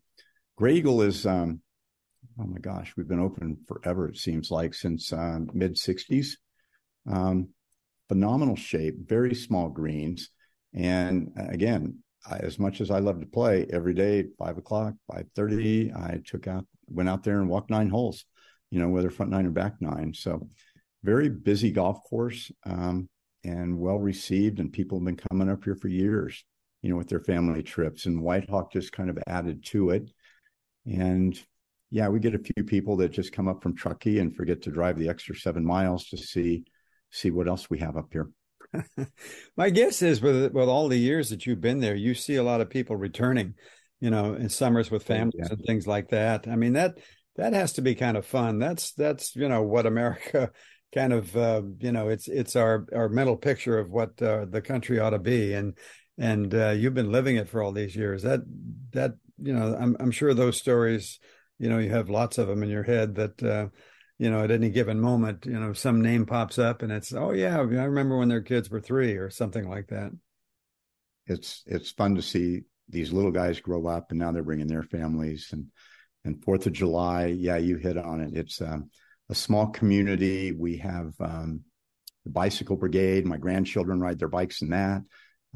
[0.59, 1.61] Graeagle is, um,
[2.39, 4.07] oh my gosh, we've been open forever.
[4.09, 6.37] It seems like since uh, mid '60s.
[7.09, 7.49] Um,
[8.09, 10.29] phenomenal shape, very small greens,
[10.73, 14.93] and uh, again, I, as much as I love to play every day, five o'clock,
[15.11, 18.25] five thirty, I took out, went out there and walked nine holes,
[18.71, 20.13] you know, whether front nine or back nine.
[20.13, 20.47] So,
[21.03, 23.09] very busy golf course, um,
[23.43, 26.43] and well received, and people have been coming up here for years,
[26.81, 28.05] you know, with their family trips.
[28.05, 30.09] And White Hawk just kind of added to it,
[30.85, 31.37] and
[31.93, 34.71] yeah, we get a few people that just come up from Truckee and forget to
[34.71, 36.63] drive the extra seven miles to see
[37.11, 38.29] see what else we have up here.
[39.57, 42.43] My guess is with with all the years that you've been there, you see a
[42.43, 43.53] lot of people returning,
[44.01, 45.49] you know, in summers with families yeah.
[45.51, 46.47] and things like that.
[46.47, 46.97] I mean that
[47.35, 48.57] that has to be kind of fun.
[48.57, 50.49] That's that's you know what America
[50.95, 54.63] kind of uh, you know it's it's our our mental picture of what uh, the
[54.63, 55.77] country ought to be, and
[56.17, 58.23] and uh, you've been living it for all these years.
[58.23, 58.39] That
[58.93, 61.19] that you know I'm I'm sure those stories,
[61.59, 63.67] you know, you have lots of them in your head that uh,
[64.19, 67.31] you know, at any given moment, you know, some name pops up and it's, oh
[67.31, 70.11] yeah, I remember when their kids were three or something like that.
[71.25, 74.83] It's it's fun to see these little guys grow up and now they're bringing their
[74.83, 75.67] families and
[76.25, 78.31] and Fourth of July, yeah, you hit on it.
[78.33, 78.89] It's um,
[79.29, 80.53] a small community.
[80.53, 81.61] We have um,
[82.23, 83.25] the bicycle brigade.
[83.25, 85.01] My grandchildren ride their bikes in that.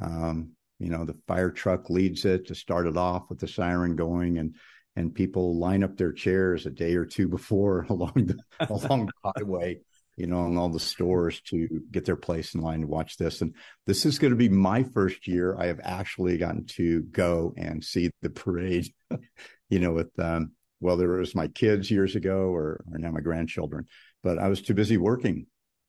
[0.02, 3.96] Um, you know, the fire truck leads it to start it off with the siren
[3.96, 4.56] going and
[4.98, 9.32] and people line up their chairs a day or two before along the along the
[9.38, 9.80] highway,
[10.18, 13.42] you know, in all the stores to get their place in line to watch this.
[13.42, 13.54] And
[13.86, 17.84] this is going to be my first year I have actually gotten to go and
[17.84, 18.92] see the parade,
[19.70, 23.22] you know, with um, whether it was my kids years ago or, or now my
[23.22, 23.86] grandchildren.
[24.24, 25.46] But I was too busy working,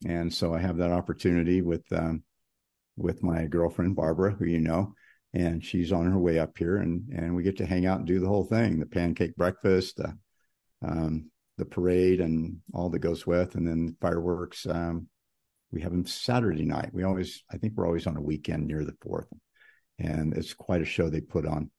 [0.06, 2.22] and so I have that opportunity with um,
[2.98, 4.92] with my girlfriend Barbara, who you know,
[5.34, 8.06] and she's on her way up here and and we get to hang out and
[8.06, 10.16] do the whole thing the pancake breakfast the
[10.80, 15.08] um, the parade and all that goes with and then fireworks um,
[15.70, 16.90] we have them saturday night.
[16.92, 19.28] We always i think we're always on a weekend near the fourth
[19.98, 21.70] and it's quite a show they put on.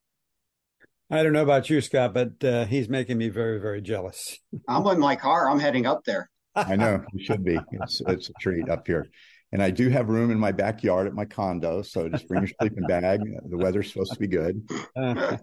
[1.10, 4.38] I don't know about you scott but uh, he's making me very very jealous.
[4.68, 5.50] I'm in my car.
[5.50, 6.30] I'm heading up there.
[6.56, 7.04] I know.
[7.14, 7.58] You should be.
[7.72, 9.08] It's, it's a treat up here
[9.52, 11.82] and I do have room in my backyard at my condo.
[11.82, 13.22] So just bring your sleeping bag.
[13.50, 14.70] The weather's supposed to be good.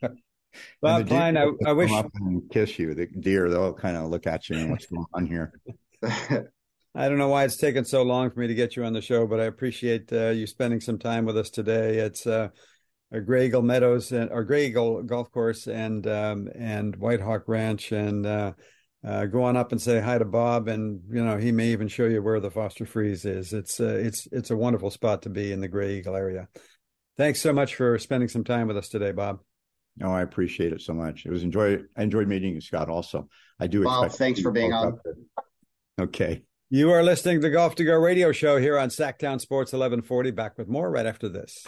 [0.00, 0.08] Uh,
[0.80, 2.94] well, Klein, I, I wish and kiss you.
[2.94, 5.52] The deer, they'll kind of look at you and what's going on here.
[6.94, 9.00] I don't know why it's taken so long for me to get you on the
[9.00, 11.98] show, but I appreciate uh, you spending some time with us today.
[11.98, 12.50] It's uh,
[13.12, 18.24] a Graeagle Meadows and or Graeagle Golf Course and um, and White Hawk Ranch, and
[18.24, 18.52] uh,
[19.06, 21.88] uh, go on up and say hi to Bob, and you know he may even
[21.88, 23.52] show you where the Foster Freeze is.
[23.52, 26.48] It's uh, it's it's a wonderful spot to be in the Graeagle area.
[27.16, 29.40] Thanks so much for spending some time with us today, Bob.
[29.96, 31.26] No, I appreciate it so much.
[31.26, 31.78] It was enjoy.
[31.96, 32.88] I enjoyed meeting you, Scott.
[32.88, 33.28] Also,
[33.60, 33.84] I do.
[33.84, 34.98] Bob, thanks for being on.
[36.00, 36.42] Okay.
[36.70, 40.30] You are listening to the Golf to Go radio show here on Sactown Sports 1140.
[40.32, 41.64] Back with more right after this.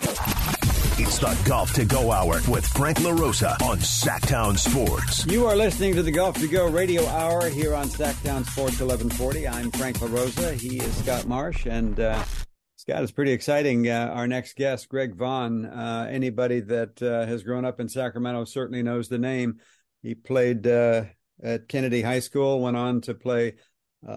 [0.99, 5.27] It's the Golf to Go Hour with Frank LaRosa on Sactown Sports.
[5.27, 9.47] You are listening to the Golf to Go radio hour here on Sactown Sports 1140.
[9.47, 10.55] I'm Frank LaRosa.
[10.55, 11.67] He is Scott Marsh.
[11.67, 12.25] And uh,
[12.77, 13.91] Scott, is pretty exciting.
[13.91, 15.67] Uh, our next guest, Greg Vaughn.
[15.67, 19.61] Uh, anybody that uh, has grown up in Sacramento certainly knows the name.
[20.03, 21.05] He played uh,
[21.43, 23.57] at Kennedy High School, went on to play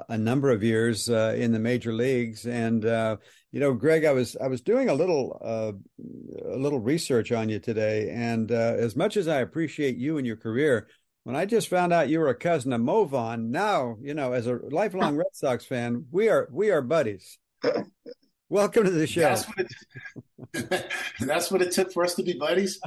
[0.09, 2.45] a number of years uh, in the major leagues.
[2.45, 3.17] And uh,
[3.51, 5.71] you know, Greg, I was I was doing a little uh,
[6.53, 10.27] a little research on you today, and uh, as much as I appreciate you and
[10.27, 10.87] your career,
[11.23, 14.33] when I just found out you were a cousin of Mo Vaughn, now you know,
[14.33, 17.37] as a lifelong Red Sox fan, we are we are buddies.
[18.51, 19.21] Welcome to the show.
[19.21, 19.67] That's what
[20.53, 22.79] it, that's what it took for us to be buddies.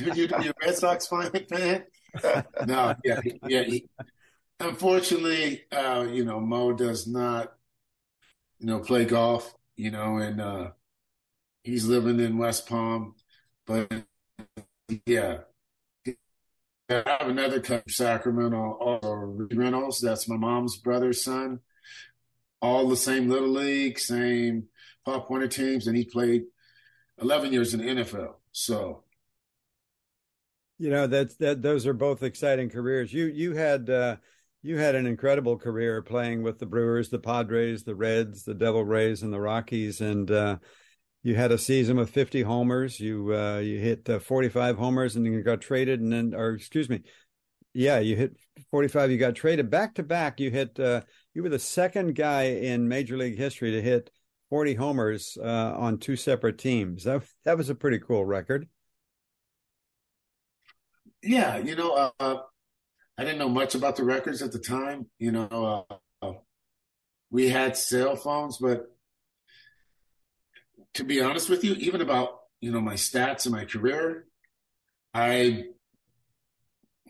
[0.00, 1.84] You're a Red Sox fan.
[2.66, 3.62] no, yeah, yeah.
[3.64, 3.88] He,
[4.62, 7.52] unfortunately, uh, you know, Mo does not,
[8.58, 9.54] you know, play golf.
[9.76, 10.70] You know, and uh,
[11.64, 13.14] he's living in West Palm,
[13.66, 13.90] but
[15.06, 15.38] yeah.
[16.90, 20.00] I have another cousin, Sacramento, also Reynolds.
[20.00, 21.60] That's my mom's brother's son.
[22.60, 24.64] All the same little league, same
[25.06, 26.42] Pop Warner teams, and he played
[27.20, 28.34] 11 years in the NFL.
[28.52, 29.04] So,
[30.78, 33.12] you know that that those are both exciting careers.
[33.12, 34.16] You you had uh,
[34.62, 38.84] you had an incredible career playing with the Brewers, the Padres, the Reds, the Devil
[38.84, 40.58] Rays, and the Rockies, and uh,
[41.24, 43.00] you had a season with 50 homers.
[43.00, 46.50] You uh, you hit uh, 45 homers, and then you got traded, and then, or
[46.52, 47.02] excuse me,
[47.74, 48.36] yeah, you hit
[48.70, 49.10] 45.
[49.10, 50.38] You got traded back to back.
[50.38, 50.78] You hit.
[50.78, 51.02] Uh,
[51.34, 54.10] you were the second guy in Major League history to hit
[54.50, 57.04] 40 homers uh, on two separate teams.
[57.04, 58.68] That that was a pretty cool record.
[61.22, 62.42] Yeah, you know, uh,
[63.22, 65.06] I didn't know much about the records at the time.
[65.20, 65.86] You know,
[66.20, 66.32] uh,
[67.30, 68.96] we had cell phones, but
[70.94, 74.26] to be honest with you, even about you know my stats and my career,
[75.14, 75.66] I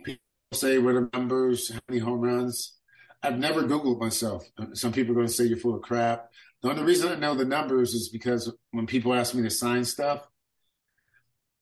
[0.05, 0.21] people
[0.53, 2.77] say what are numbers, how many home runs.
[3.23, 4.45] I've never Googled myself.
[4.75, 6.31] Some people are going to say you're full of crap.
[6.61, 9.87] The only reason I know the numbers is because when people ask me to sign
[9.87, 10.29] stuff,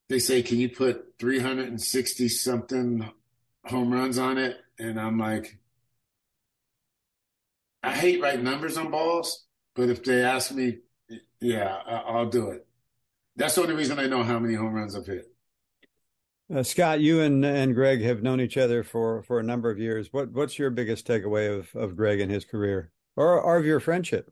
[0.08, 3.12] they say, "Can you put 360 something
[3.66, 5.58] home runs on it?" And I'm like,
[7.82, 10.78] I hate writing numbers on balls, but if they ask me,
[11.40, 12.66] yeah, I'll do it.
[13.36, 15.26] That's the only reason I know how many home runs I've hit.
[16.54, 19.78] Uh, Scott, you and and Greg have known each other for for a number of
[19.78, 20.12] years.
[20.12, 23.80] What what's your biggest takeaway of of Greg and his career, or, or of your
[23.80, 24.30] friendship?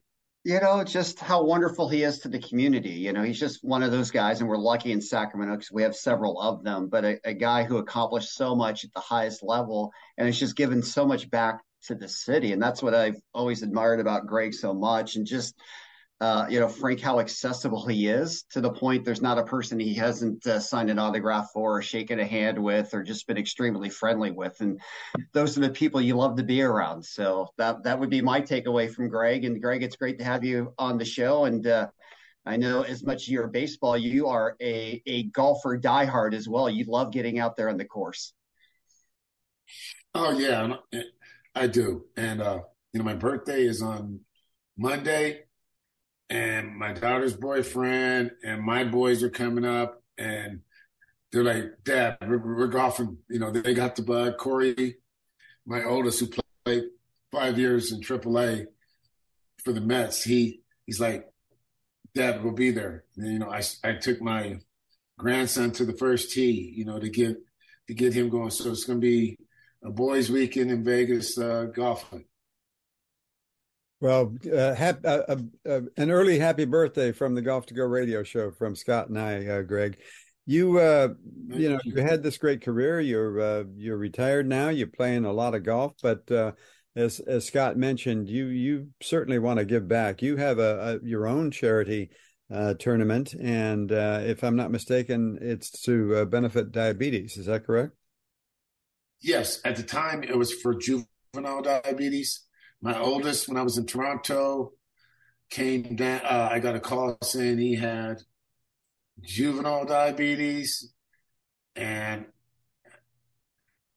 [0.49, 2.89] You know, just how wonderful he is to the community.
[2.89, 5.83] You know, he's just one of those guys, and we're lucky in Sacramento because we
[5.83, 9.43] have several of them, but a, a, guy who accomplished so much at the highest
[9.43, 12.55] level and has just given so much back to the city.
[12.55, 15.17] And that's what I've always admired about Greg so much.
[15.17, 15.55] And just
[16.21, 19.79] uh, you know, Frank, how accessible he is to the point there's not a person
[19.79, 23.39] he hasn't uh, signed an autograph for or shaken a hand with or just been
[23.39, 24.61] extremely friendly with.
[24.61, 24.81] And
[25.33, 27.05] those are the people you love to be around.
[27.05, 29.45] So that, that would be my takeaway from Greg.
[29.45, 31.45] And Greg, it's great to have you on the show.
[31.45, 31.87] And uh,
[32.45, 36.69] I know as much as you're baseball, you are a, a golfer diehard as well.
[36.69, 38.33] You love getting out there on the course.
[40.15, 40.79] Oh, yeah,
[41.55, 42.07] I do.
[42.17, 44.21] And, uh, you know, my birthday is on
[44.77, 45.43] Monday
[46.31, 50.61] and my daughter's boyfriend and my boys are coming up and
[51.33, 53.19] they're like, Dad, we're, we're golfing.
[53.29, 54.39] You know, they got the bug.
[54.39, 54.97] Corey,
[55.67, 56.31] my oldest, who
[56.65, 56.85] played
[57.33, 58.67] five years in AAA
[59.65, 61.27] for the Mets, he he's like,
[62.15, 63.05] Dad, we'll be there.
[63.17, 64.59] And, you know, I I took my
[65.19, 67.37] grandson to the first tee, you know, to get
[67.89, 68.51] to get him going.
[68.51, 69.39] So it's going to be
[69.83, 72.25] a boys' weekend in Vegas uh, golfing.
[74.01, 75.37] Well, uh, hap- uh, uh,
[75.69, 79.19] uh, an early happy birthday from the Golf to Go radio show from Scott and
[79.19, 79.99] I, uh, Greg.
[80.47, 81.09] You, uh,
[81.49, 83.01] you know, you had this great career.
[83.01, 84.69] You're you're retired now.
[84.71, 86.31] You're playing a lot of golf, but
[86.97, 90.23] as as Scott mentioned, you you certainly want to give back.
[90.23, 92.11] You have a, a your own charity
[92.79, 97.37] tournament, and if I'm not mistaken, it's to benefit diabetes.
[97.37, 97.93] Is that correct?
[99.21, 102.48] Yes, at the time it was for juvenile diabetes
[102.81, 104.73] my oldest, when I was in Toronto,
[105.51, 106.21] came down.
[106.25, 108.19] Uh, I got a call saying he had
[109.21, 110.93] juvenile diabetes,
[111.75, 112.27] and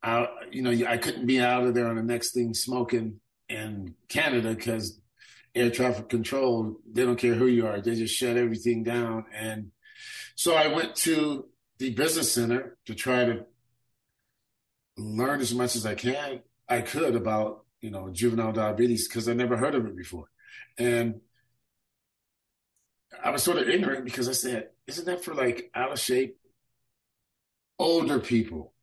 [0.03, 3.95] I, you know, I couldn't be out of there on the next thing smoking in
[4.09, 4.99] Canada because
[5.53, 7.81] air traffic control, they don't care who you are.
[7.81, 9.25] They just shut everything down.
[9.33, 9.71] And
[10.35, 11.45] so I went to
[11.77, 13.45] the business center to try to
[14.97, 19.33] learn as much as I can, I could about you know, juvenile diabetes because I
[19.33, 20.25] never heard of it before.
[20.77, 21.21] And
[23.23, 26.37] I was sort of ignorant because I said, isn't that for like out of shape
[27.77, 28.73] older people?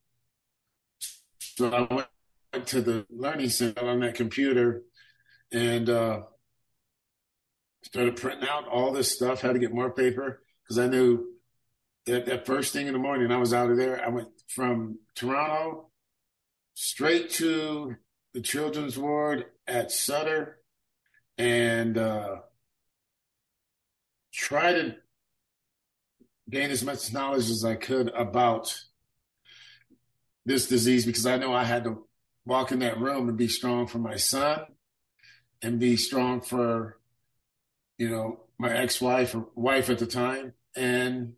[1.40, 2.04] So I
[2.52, 4.82] went to the learning center on that computer
[5.52, 6.20] and uh,
[7.82, 11.26] started printing out all this stuff, had to get more paper because I knew
[12.06, 14.04] that, that first thing in the morning I was out of there.
[14.04, 15.90] I went from Toronto
[16.74, 17.96] straight to
[18.34, 20.58] the children's ward at Sutter
[21.36, 22.36] and uh,
[24.32, 24.96] try to
[26.50, 28.74] gain as much knowledge as I could about
[30.46, 32.06] this disease because I know I had to
[32.46, 34.60] walk in that room and be strong for my son
[35.62, 36.98] and be strong for,
[37.98, 40.54] you know, my ex-wife or wife at the time.
[40.74, 41.34] And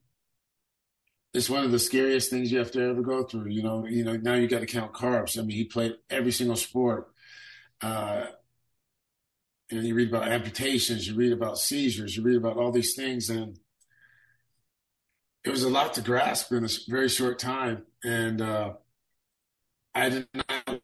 [1.32, 3.50] it's one of the scariest things you have to ever go through.
[3.50, 5.38] You know, you know, now you got to count carbs.
[5.38, 7.08] I mean, he played every single sport.
[7.80, 8.24] Uh,
[9.70, 13.30] and you read about amputations, you read about seizures, you read about all these things,
[13.30, 13.58] and
[15.44, 17.84] it was a lot to grasp in a very short time.
[18.02, 18.72] And uh,
[19.94, 20.80] I did not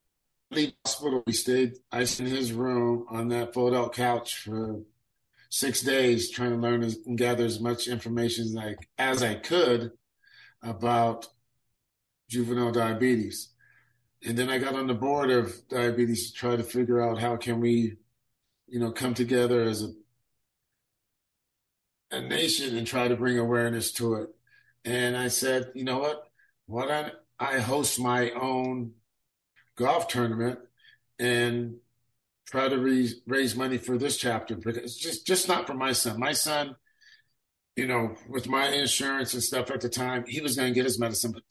[0.52, 1.24] leave the hospital.
[1.26, 4.80] We stayed I in his room on that fold out couch for
[5.50, 9.90] six days, trying to learn and gather as much information as I, as I could
[10.66, 11.28] about
[12.28, 13.50] juvenile diabetes.
[14.26, 17.36] And then I got on the board of diabetes to try to figure out how
[17.36, 17.96] can we,
[18.66, 19.92] you know, come together as a
[22.10, 24.28] a nation and try to bring awareness to it.
[24.84, 26.24] And I said, you know what?
[26.66, 28.92] Why don't I host my own
[29.76, 30.60] golf tournament
[31.18, 31.76] and
[32.46, 34.54] try to raise, raise money for this chapter?
[34.54, 36.18] Because it's just just not for my son.
[36.18, 36.76] My son,
[37.76, 40.84] you know, with my insurance and stuff at the time, he was going to get
[40.84, 41.32] his medicine.
[41.32, 41.42] But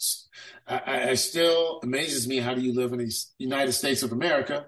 [0.67, 4.65] I, I still amazes me how do you live in the United States of America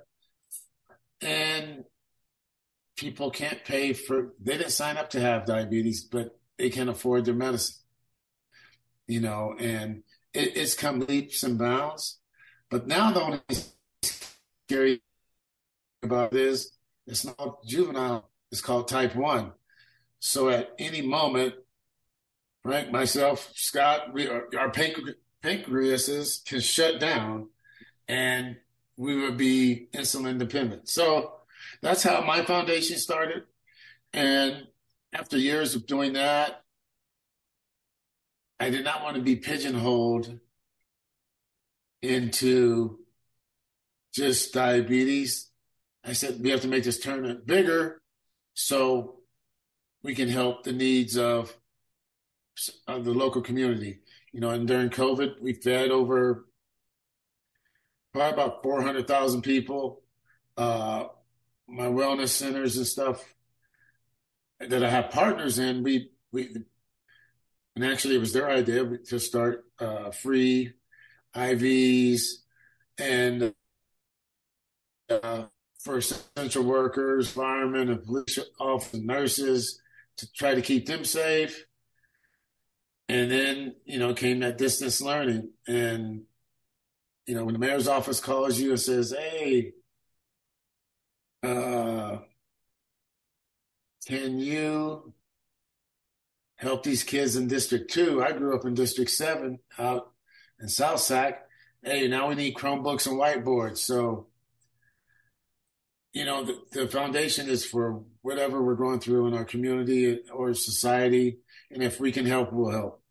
[1.21, 1.83] and
[2.95, 7.25] people can't pay for they didn't sign up to have diabetes, but they can afford
[7.25, 7.75] their medicine
[9.07, 10.03] you know, and
[10.33, 12.19] it, it's come leaps and bounds.
[12.69, 13.41] But now the only
[14.03, 15.01] scary
[16.03, 16.71] about it is
[17.07, 19.53] it's not juvenile, it's called type one.
[20.19, 21.53] So at any moment,
[22.63, 24.71] Frank, myself, Scott, we, uh, our, our
[25.43, 27.49] pancreases can shut down
[28.07, 28.57] and
[28.97, 30.89] we would be insulin dependent.
[30.89, 31.33] So
[31.81, 33.43] that's how my foundation started.
[34.13, 34.67] And
[35.13, 36.63] after years of doing that,
[38.59, 40.39] I did not want to be pigeonholed
[42.01, 42.99] into
[44.13, 45.49] just diabetes.
[46.03, 48.01] I said we have to make this tournament bigger
[48.55, 49.16] so
[50.07, 51.53] we can help the needs of,
[52.87, 53.99] of the local community.
[54.31, 56.45] You know, and during COVID, we fed over
[58.13, 60.01] probably about 400,000 people.
[60.55, 61.07] Uh,
[61.67, 63.21] my wellness centers and stuff
[64.61, 66.55] that I have partners in, we, we
[67.75, 70.71] and actually it was their idea to start uh, free
[71.35, 72.21] IVs
[72.97, 73.53] and
[75.09, 75.43] uh,
[75.79, 79.81] for essential workers, firemen, and police officers, nurses
[80.17, 81.65] to try to keep them safe.
[83.09, 85.51] And then, you know, came that distance learning.
[85.67, 86.23] And,
[87.25, 89.73] you know, when the mayor's office calls you and says, hey,
[91.43, 92.17] uh,
[94.07, 95.13] can you
[96.57, 98.21] help these kids in District 2.
[98.21, 100.11] I grew up in District 7 out
[100.59, 101.43] in South Sac.
[101.83, 103.77] Hey, now we need Chromebooks and whiteboards.
[103.77, 104.27] So,
[106.13, 110.53] you know, the, the foundation is for whatever we're going through in our community or
[110.53, 111.37] society.
[111.71, 113.01] And if we can help, we'll help.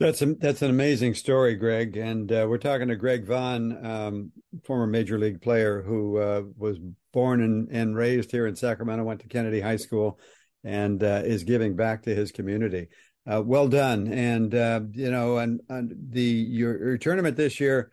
[0.00, 1.96] That's a, that's an amazing story, Greg.
[1.96, 4.32] And uh, we're talking to Greg Vaughn, um,
[4.64, 6.78] former major league player who uh, was
[7.12, 10.18] born and, and raised here in Sacramento, went to Kennedy High School,
[10.64, 12.88] and uh, is giving back to his community.
[13.24, 17.90] Uh, well done, and uh, you know, and, and, the your, your, tournament this year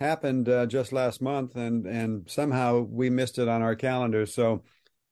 [0.00, 4.26] happened uh, just last month, and and somehow we missed it on our calendar.
[4.26, 4.64] So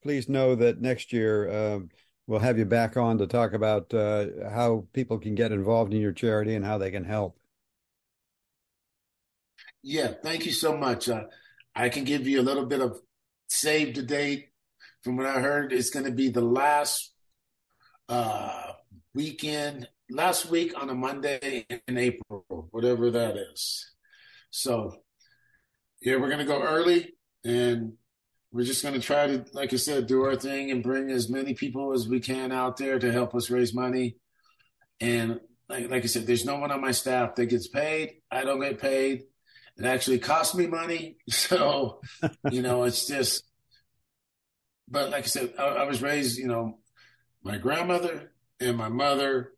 [0.05, 1.79] please know that next year uh,
[2.27, 5.99] we'll have you back on to talk about uh, how people can get involved in
[5.99, 7.39] your charity and how they can help.
[9.81, 11.09] Yeah, thank you so much.
[11.75, 12.99] I can give you a little bit of
[13.47, 14.49] save the date
[15.03, 17.13] from what I heard, it's going to be the last
[18.07, 18.73] uh,
[19.15, 23.91] weekend, last week on a Monday in April, whatever that is.
[24.51, 24.97] So,
[25.99, 27.93] yeah, we're going to go early and
[28.55, 31.27] we're just going to try to, like I said, do our thing and bring as
[31.27, 34.15] many people as we can out there to help us raise money.
[35.01, 38.21] And like, like I said, there's no one on my staff that gets paid.
[38.31, 39.23] I don't get paid.
[39.75, 41.17] It actually costs me money.
[41.29, 41.99] So,
[42.49, 43.43] you know, it's just,
[44.87, 46.79] but like I said, I, I, was raised, you know,
[47.43, 48.31] my grandmother
[48.61, 49.51] and my mother.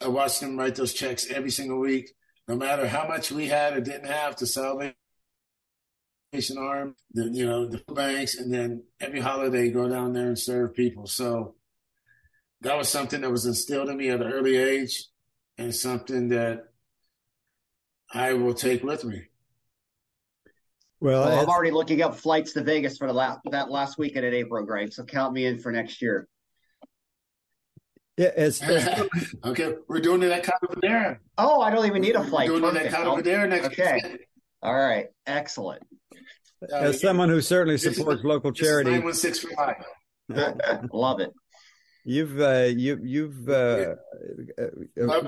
[0.00, 2.12] I watched them write those checks every single week,
[2.46, 4.94] no matter how much we had or didn't have to Salvation
[6.58, 10.74] Army, the, you know, the banks, and then every holiday go down there and serve
[10.74, 11.06] people.
[11.06, 11.54] So
[12.62, 15.04] that was something that was instilled in me at an early age,
[15.58, 16.64] and something that
[18.12, 19.22] I will take with me.
[21.00, 24.24] Well, Well, I'm already looking up flights to Vegas for the last that last weekend
[24.26, 24.92] in April, Greg.
[24.92, 26.26] So count me in for next year.
[28.16, 29.04] yeah, as, as
[29.44, 32.48] okay, we're doing it at Cabo Oh, I don't even need a We're flight.
[32.48, 32.94] doing it at Perfect.
[32.94, 33.16] Cabo
[33.46, 33.94] next Okay.
[33.94, 34.18] weekend.
[34.62, 35.82] All right, excellent.
[36.72, 39.50] Uh, as someone who certainly this is- supports local charity, 916.
[40.92, 41.30] Love it.
[42.04, 43.94] you've uh, you you've uh,
[44.58, 45.20] uh,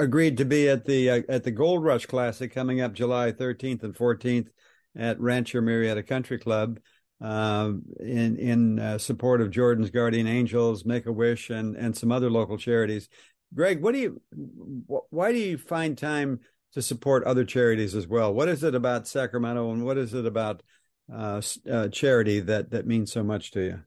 [0.00, 3.82] agreed to be at the uh, at the Gold Rush Classic coming up July 13th
[3.82, 4.48] and 14th
[4.96, 6.78] at Rancho Murieta Country Club
[7.20, 12.12] um, in in uh, support of Jordan's Guardian Angels, Make a Wish, and and some
[12.12, 13.08] other local charities.
[13.54, 14.20] Greg, what do you
[14.90, 16.40] wh- why do you find time
[16.74, 18.32] to support other charities as well?
[18.32, 20.62] What is it about Sacramento, and what is it about
[21.12, 21.40] uh,
[21.70, 23.80] uh, charity that that means so much to you?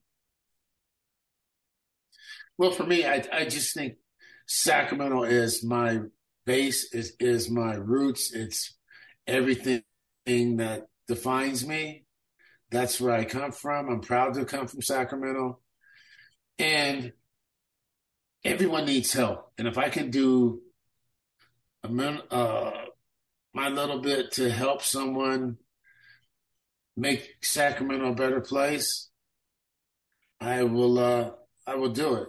[2.57, 3.95] Well, for me, I I just think
[4.47, 5.99] Sacramento is my
[6.45, 8.33] base, is is my roots.
[8.33, 8.77] It's
[9.27, 9.83] everything
[10.25, 12.05] that defines me.
[12.69, 13.89] That's where I come from.
[13.89, 15.59] I'm proud to come from Sacramento.
[16.57, 17.11] And
[18.43, 19.51] everyone needs help.
[19.57, 20.61] And if I can do
[21.83, 22.71] uh,
[23.53, 25.57] my little bit to help someone
[26.95, 29.09] make Sacramento a better place,
[30.39, 31.31] I will uh,
[31.67, 32.27] I will do it.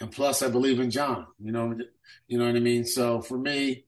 [0.00, 1.26] And plus, I believe in John.
[1.38, 1.76] You know,
[2.26, 2.84] you know what I mean.
[2.84, 3.84] So for me,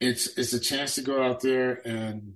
[0.00, 2.34] it's it's a chance to go out there and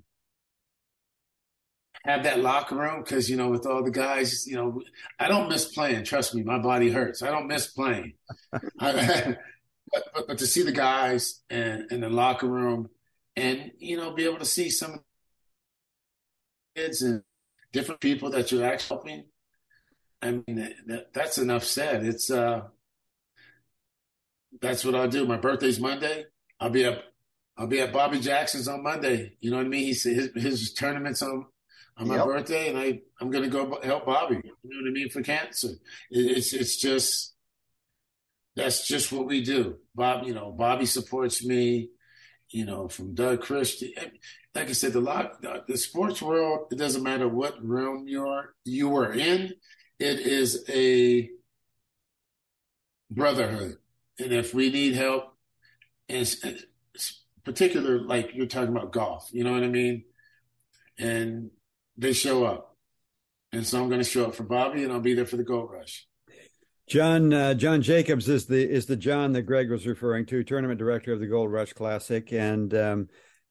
[2.04, 4.82] have that locker room because you know with all the guys, you know,
[5.18, 6.04] I don't miss playing.
[6.04, 7.22] Trust me, my body hurts.
[7.22, 8.14] I don't miss playing.
[9.92, 12.88] but, but but to see the guys and in the locker room
[13.36, 15.00] and you know be able to see some
[16.74, 17.22] kids and
[17.72, 19.24] different people that you're actually helping.
[20.22, 22.04] I mean, that, that's enough said.
[22.04, 22.62] It's uh,
[24.60, 25.26] that's what I'll do.
[25.26, 26.24] My birthday's Monday.
[26.60, 27.02] I'll be up.
[27.56, 29.36] I'll be at Bobby Jackson's on Monday.
[29.40, 29.84] You know what I mean?
[29.84, 31.46] He's his his tournaments on
[31.96, 32.24] on my Yep.
[32.24, 34.36] birthday, and I I'm gonna go help Bobby.
[34.36, 35.68] You know what I mean for cancer.
[36.10, 37.34] It, it's it's just
[38.56, 39.76] that's just what we do.
[39.94, 41.90] Bob, you know, Bobby supports me.
[42.50, 43.94] You know, from Doug Christie.
[44.54, 46.68] Like I said, the lot, the, sports world.
[46.72, 49.52] It doesn't matter what realm you're you are in.
[49.98, 51.28] It is a
[53.10, 53.76] brotherhood,
[54.18, 55.36] and if we need help,
[56.08, 56.26] and
[57.44, 60.04] particular like you're talking about golf, you know what I mean,
[60.98, 61.50] and
[61.98, 62.76] they show up,
[63.52, 65.44] and so I'm going to show up for Bobby, and I'll be there for the
[65.44, 66.07] Gold Rush.
[66.88, 70.78] John uh, John Jacobs is the is the John that Greg was referring to, tournament
[70.78, 73.08] director of the Gold Rush Classic, and um,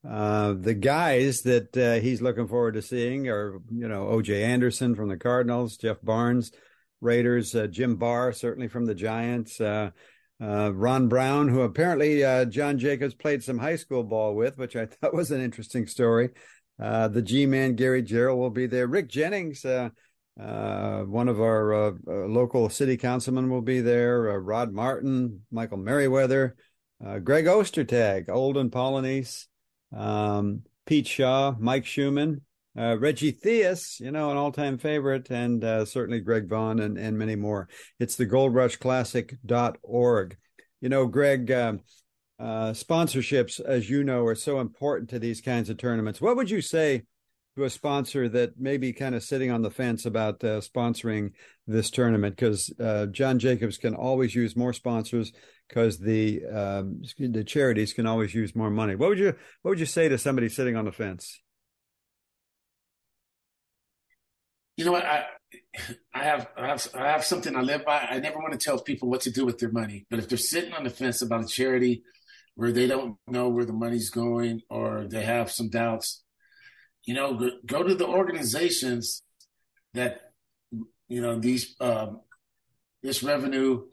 [0.07, 4.43] uh, the guys that uh, he's looking forward to seeing are you know O.J.
[4.43, 6.51] Anderson from the Cardinals, Jeff Barnes,
[6.99, 9.91] Raiders, uh, Jim Barr certainly from the Giants, uh,
[10.41, 14.85] uh, Ron Brown, who apparently John Jacobs played some high school ball with, which I
[14.88, 16.29] thought was an interesting story.
[16.79, 18.88] The G-man Gary Gerould will be there.
[18.88, 19.63] Rick Jennings.
[20.39, 24.31] Uh, one of our uh, uh, local city councilmen will be there.
[24.31, 26.55] Uh, Rod Martin, Michael Merriweather,
[27.03, 29.47] uh, Greg Ostertag, Olden Polynice,
[29.95, 32.41] um, Pete Shaw, Mike Schumann,
[32.77, 37.35] uh, Reggie Theus, you know, an all-time favorite, and certainly Greg Vaughn and, and many
[37.35, 37.67] more.
[37.99, 40.38] It's the goldrushclassic.org.
[40.81, 41.79] You know, Greg, um,
[42.39, 46.21] sponsorships, as you know, are so important to these kinds of tournaments.
[46.21, 47.01] What would you say
[47.58, 51.32] to a sponsor that may be kind of sitting on the fence about uh, sponsoring
[51.66, 52.36] this tournament?
[52.36, 55.32] Because uh, John Jacobs can always use more sponsors
[55.68, 58.93] because the um, the charities can always use more money.
[58.95, 59.34] What would you
[59.64, 61.41] What would you say to somebody sitting on the fence?
[64.78, 65.05] You know what?
[65.05, 65.26] I
[66.14, 68.08] I have I have I have something I live by.
[68.08, 70.38] I never want to tell people what to do with their money, but if they're
[70.38, 72.03] sitting on the fence about a charity
[72.53, 76.24] where they don't know where the money's going or they have some doubts,
[77.08, 79.24] you know, go, to the organizations
[79.93, 80.34] that
[81.08, 82.20] you know these um,
[83.01, 83.86] this revenue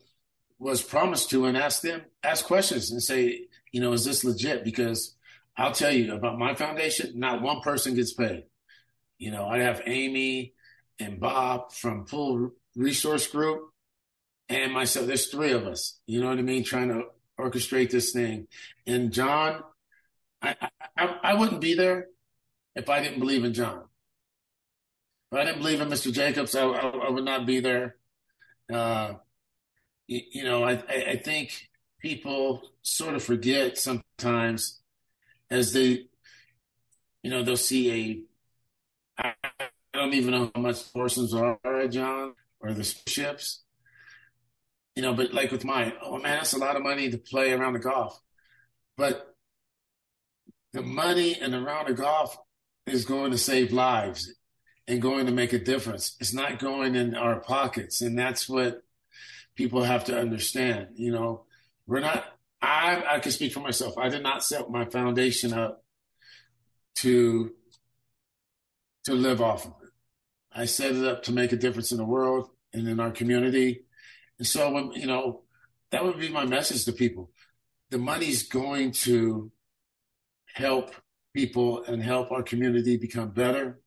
[0.59, 4.65] was promised to, and ask them ask questions and say, you know, is this legit?
[4.65, 5.15] Because
[5.57, 8.45] I'll tell you about my foundation, not one person gets paid.
[9.19, 10.55] You know, I have Amy
[10.99, 13.71] and Bob from Pool Resource Group
[14.49, 15.07] and myself.
[15.07, 16.01] There's three of us.
[16.07, 16.65] You know what I mean?
[16.65, 17.05] Trying to
[17.39, 18.49] orchestrate this thing.
[18.89, 19.63] And John,
[20.43, 20.57] I
[20.97, 22.09] I, I wouldn't be there
[22.75, 23.85] if I didn't believe in John.
[25.33, 26.13] If I didn't believe in Mr.
[26.13, 27.97] Jacobs, I, I, I would not be there.
[28.73, 29.15] Uh,
[30.07, 31.69] you, you know, I, I think
[32.01, 34.81] people sort of forget sometimes
[35.51, 36.07] as they,
[37.23, 38.27] you know, they'll see
[39.19, 39.35] a, I
[39.93, 43.63] don't even know how much portions are at John or the ships.
[44.97, 47.53] You know, but like with mine, oh man, that's a lot of money to play
[47.53, 48.21] around the golf.
[48.97, 49.35] But
[50.73, 52.39] the money and around the round of golf
[52.87, 54.33] is going to save lives
[54.87, 56.17] and going to make a difference.
[56.21, 58.01] It's not going in our pockets.
[58.03, 58.83] And that's what
[59.55, 60.89] people have to understand.
[60.97, 61.45] You know,
[61.87, 62.25] we're not,
[62.61, 63.97] I, I can speak for myself.
[63.97, 65.83] I did not set my foundation up
[66.97, 67.53] to,
[69.05, 69.89] to live off of it.
[70.53, 73.85] I set it up to make a difference in the world and in our community.
[74.39, 75.43] And so when, you know,
[75.91, 77.31] that would be my message to people.
[77.91, 79.51] The money's going to
[80.53, 80.95] help
[81.35, 83.81] people and help our community become better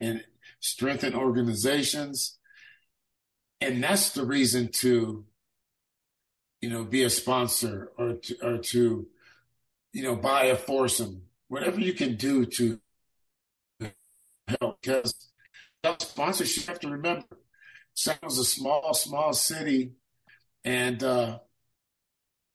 [0.00, 0.22] and
[0.60, 2.38] strengthen organizations.
[3.60, 5.24] And that's the reason to,
[6.60, 9.06] you know, be a sponsor or to, or to,
[9.92, 12.80] you know, buy a foursome, whatever you can do to
[14.60, 14.80] help.
[14.82, 15.30] Because
[15.82, 17.24] that sponsorship, you have to remember,
[17.94, 19.92] Sounds a small, small city,
[20.64, 21.38] and uh,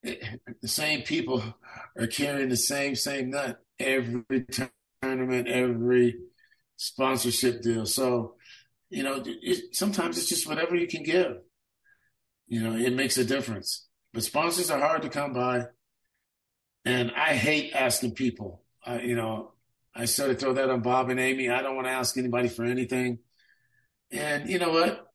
[0.01, 1.43] it, the same people
[1.95, 4.45] are carrying the same, same nut every
[5.01, 6.15] tournament, every
[6.75, 7.85] sponsorship deal.
[7.85, 8.35] So,
[8.89, 11.37] you know, it, sometimes it's just whatever you can give.
[12.47, 13.87] You know, it makes a difference.
[14.13, 15.65] But sponsors are hard to come by,
[16.85, 18.63] and I hate asking people.
[18.85, 19.51] Uh, you know,
[19.93, 21.49] I sort of throw that on Bob and Amy.
[21.49, 23.19] I don't want to ask anybody for anything.
[24.11, 25.05] And you know what?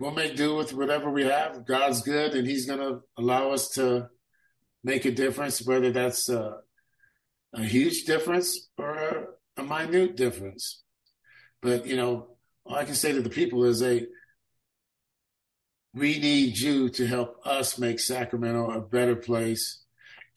[0.00, 1.64] We'll make do with whatever we have.
[1.64, 4.08] God's good, and He's going to allow us to
[4.82, 6.56] make a difference, whether that's a,
[7.54, 9.26] a huge difference or a,
[9.56, 10.82] a minute difference.
[11.62, 14.06] But you know, all I can say to the people is, "They,
[15.94, 19.80] we need you to help us make Sacramento a better place."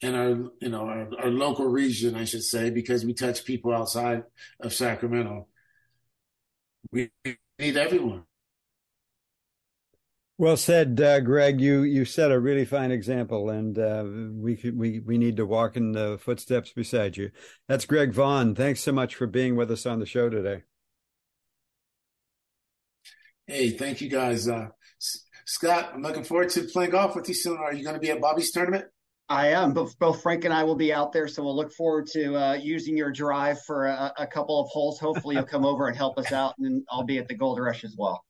[0.00, 0.28] in our
[0.60, 4.22] you know our, our, local region i should say because we touch people outside
[4.60, 5.48] of sacramento
[6.92, 7.10] we
[7.58, 8.22] need everyone
[10.38, 15.00] well said uh, greg you you set a really fine example and uh, we we
[15.00, 17.30] we need to walk in the footsteps beside you
[17.66, 20.62] that's greg vaughn thanks so much for being with us on the show today
[23.48, 24.46] Hey, thank you guys.
[24.46, 24.66] Uh,
[25.46, 27.56] Scott, I'm looking forward to playing golf with you soon.
[27.56, 28.84] Are you going to be at Bobby's tournament?
[29.30, 29.72] I am.
[29.72, 32.54] Both, both Frank and I will be out there, so we'll look forward to uh,
[32.56, 35.00] using your drive for a, a, couple of holes.
[35.00, 37.84] Hopefully, you'll come over and help us out, and I'll be at the Gold Rush
[37.84, 38.22] as well.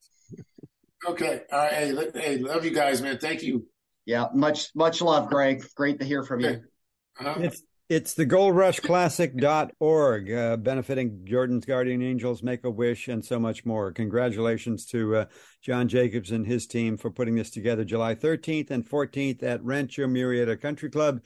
[1.07, 1.41] Okay.
[1.51, 1.73] All right.
[1.73, 3.17] Hey, hey, love you guys, man.
[3.17, 3.67] Thank you.
[4.05, 5.63] Yeah, much much love, Greg.
[5.75, 6.61] Great to hear from you.
[7.19, 7.35] Uh-huh.
[7.39, 13.65] It's it's the goldrushclassic.org, uh, benefiting Jordan's Guardian Angels, Make a Wish, and so much
[13.65, 13.91] more.
[13.91, 15.25] Congratulations to uh,
[15.63, 20.05] John Jacobs and his team for putting this together July 13th and 14th at Rancho
[20.05, 21.21] Murieta Country Club.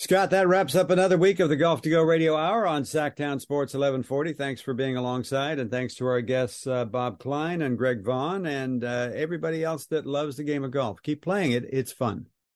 [0.00, 3.38] Scott, that wraps up another week of the Golf to Go Radio Hour on Sactown
[3.38, 4.32] Sports 1140.
[4.32, 8.46] Thanks for being alongside, and thanks to our guests, uh, Bob Klein and Greg Vaughn,
[8.46, 11.02] and uh, everybody else that loves the game of golf.
[11.02, 12.28] Keep playing it, it's fun.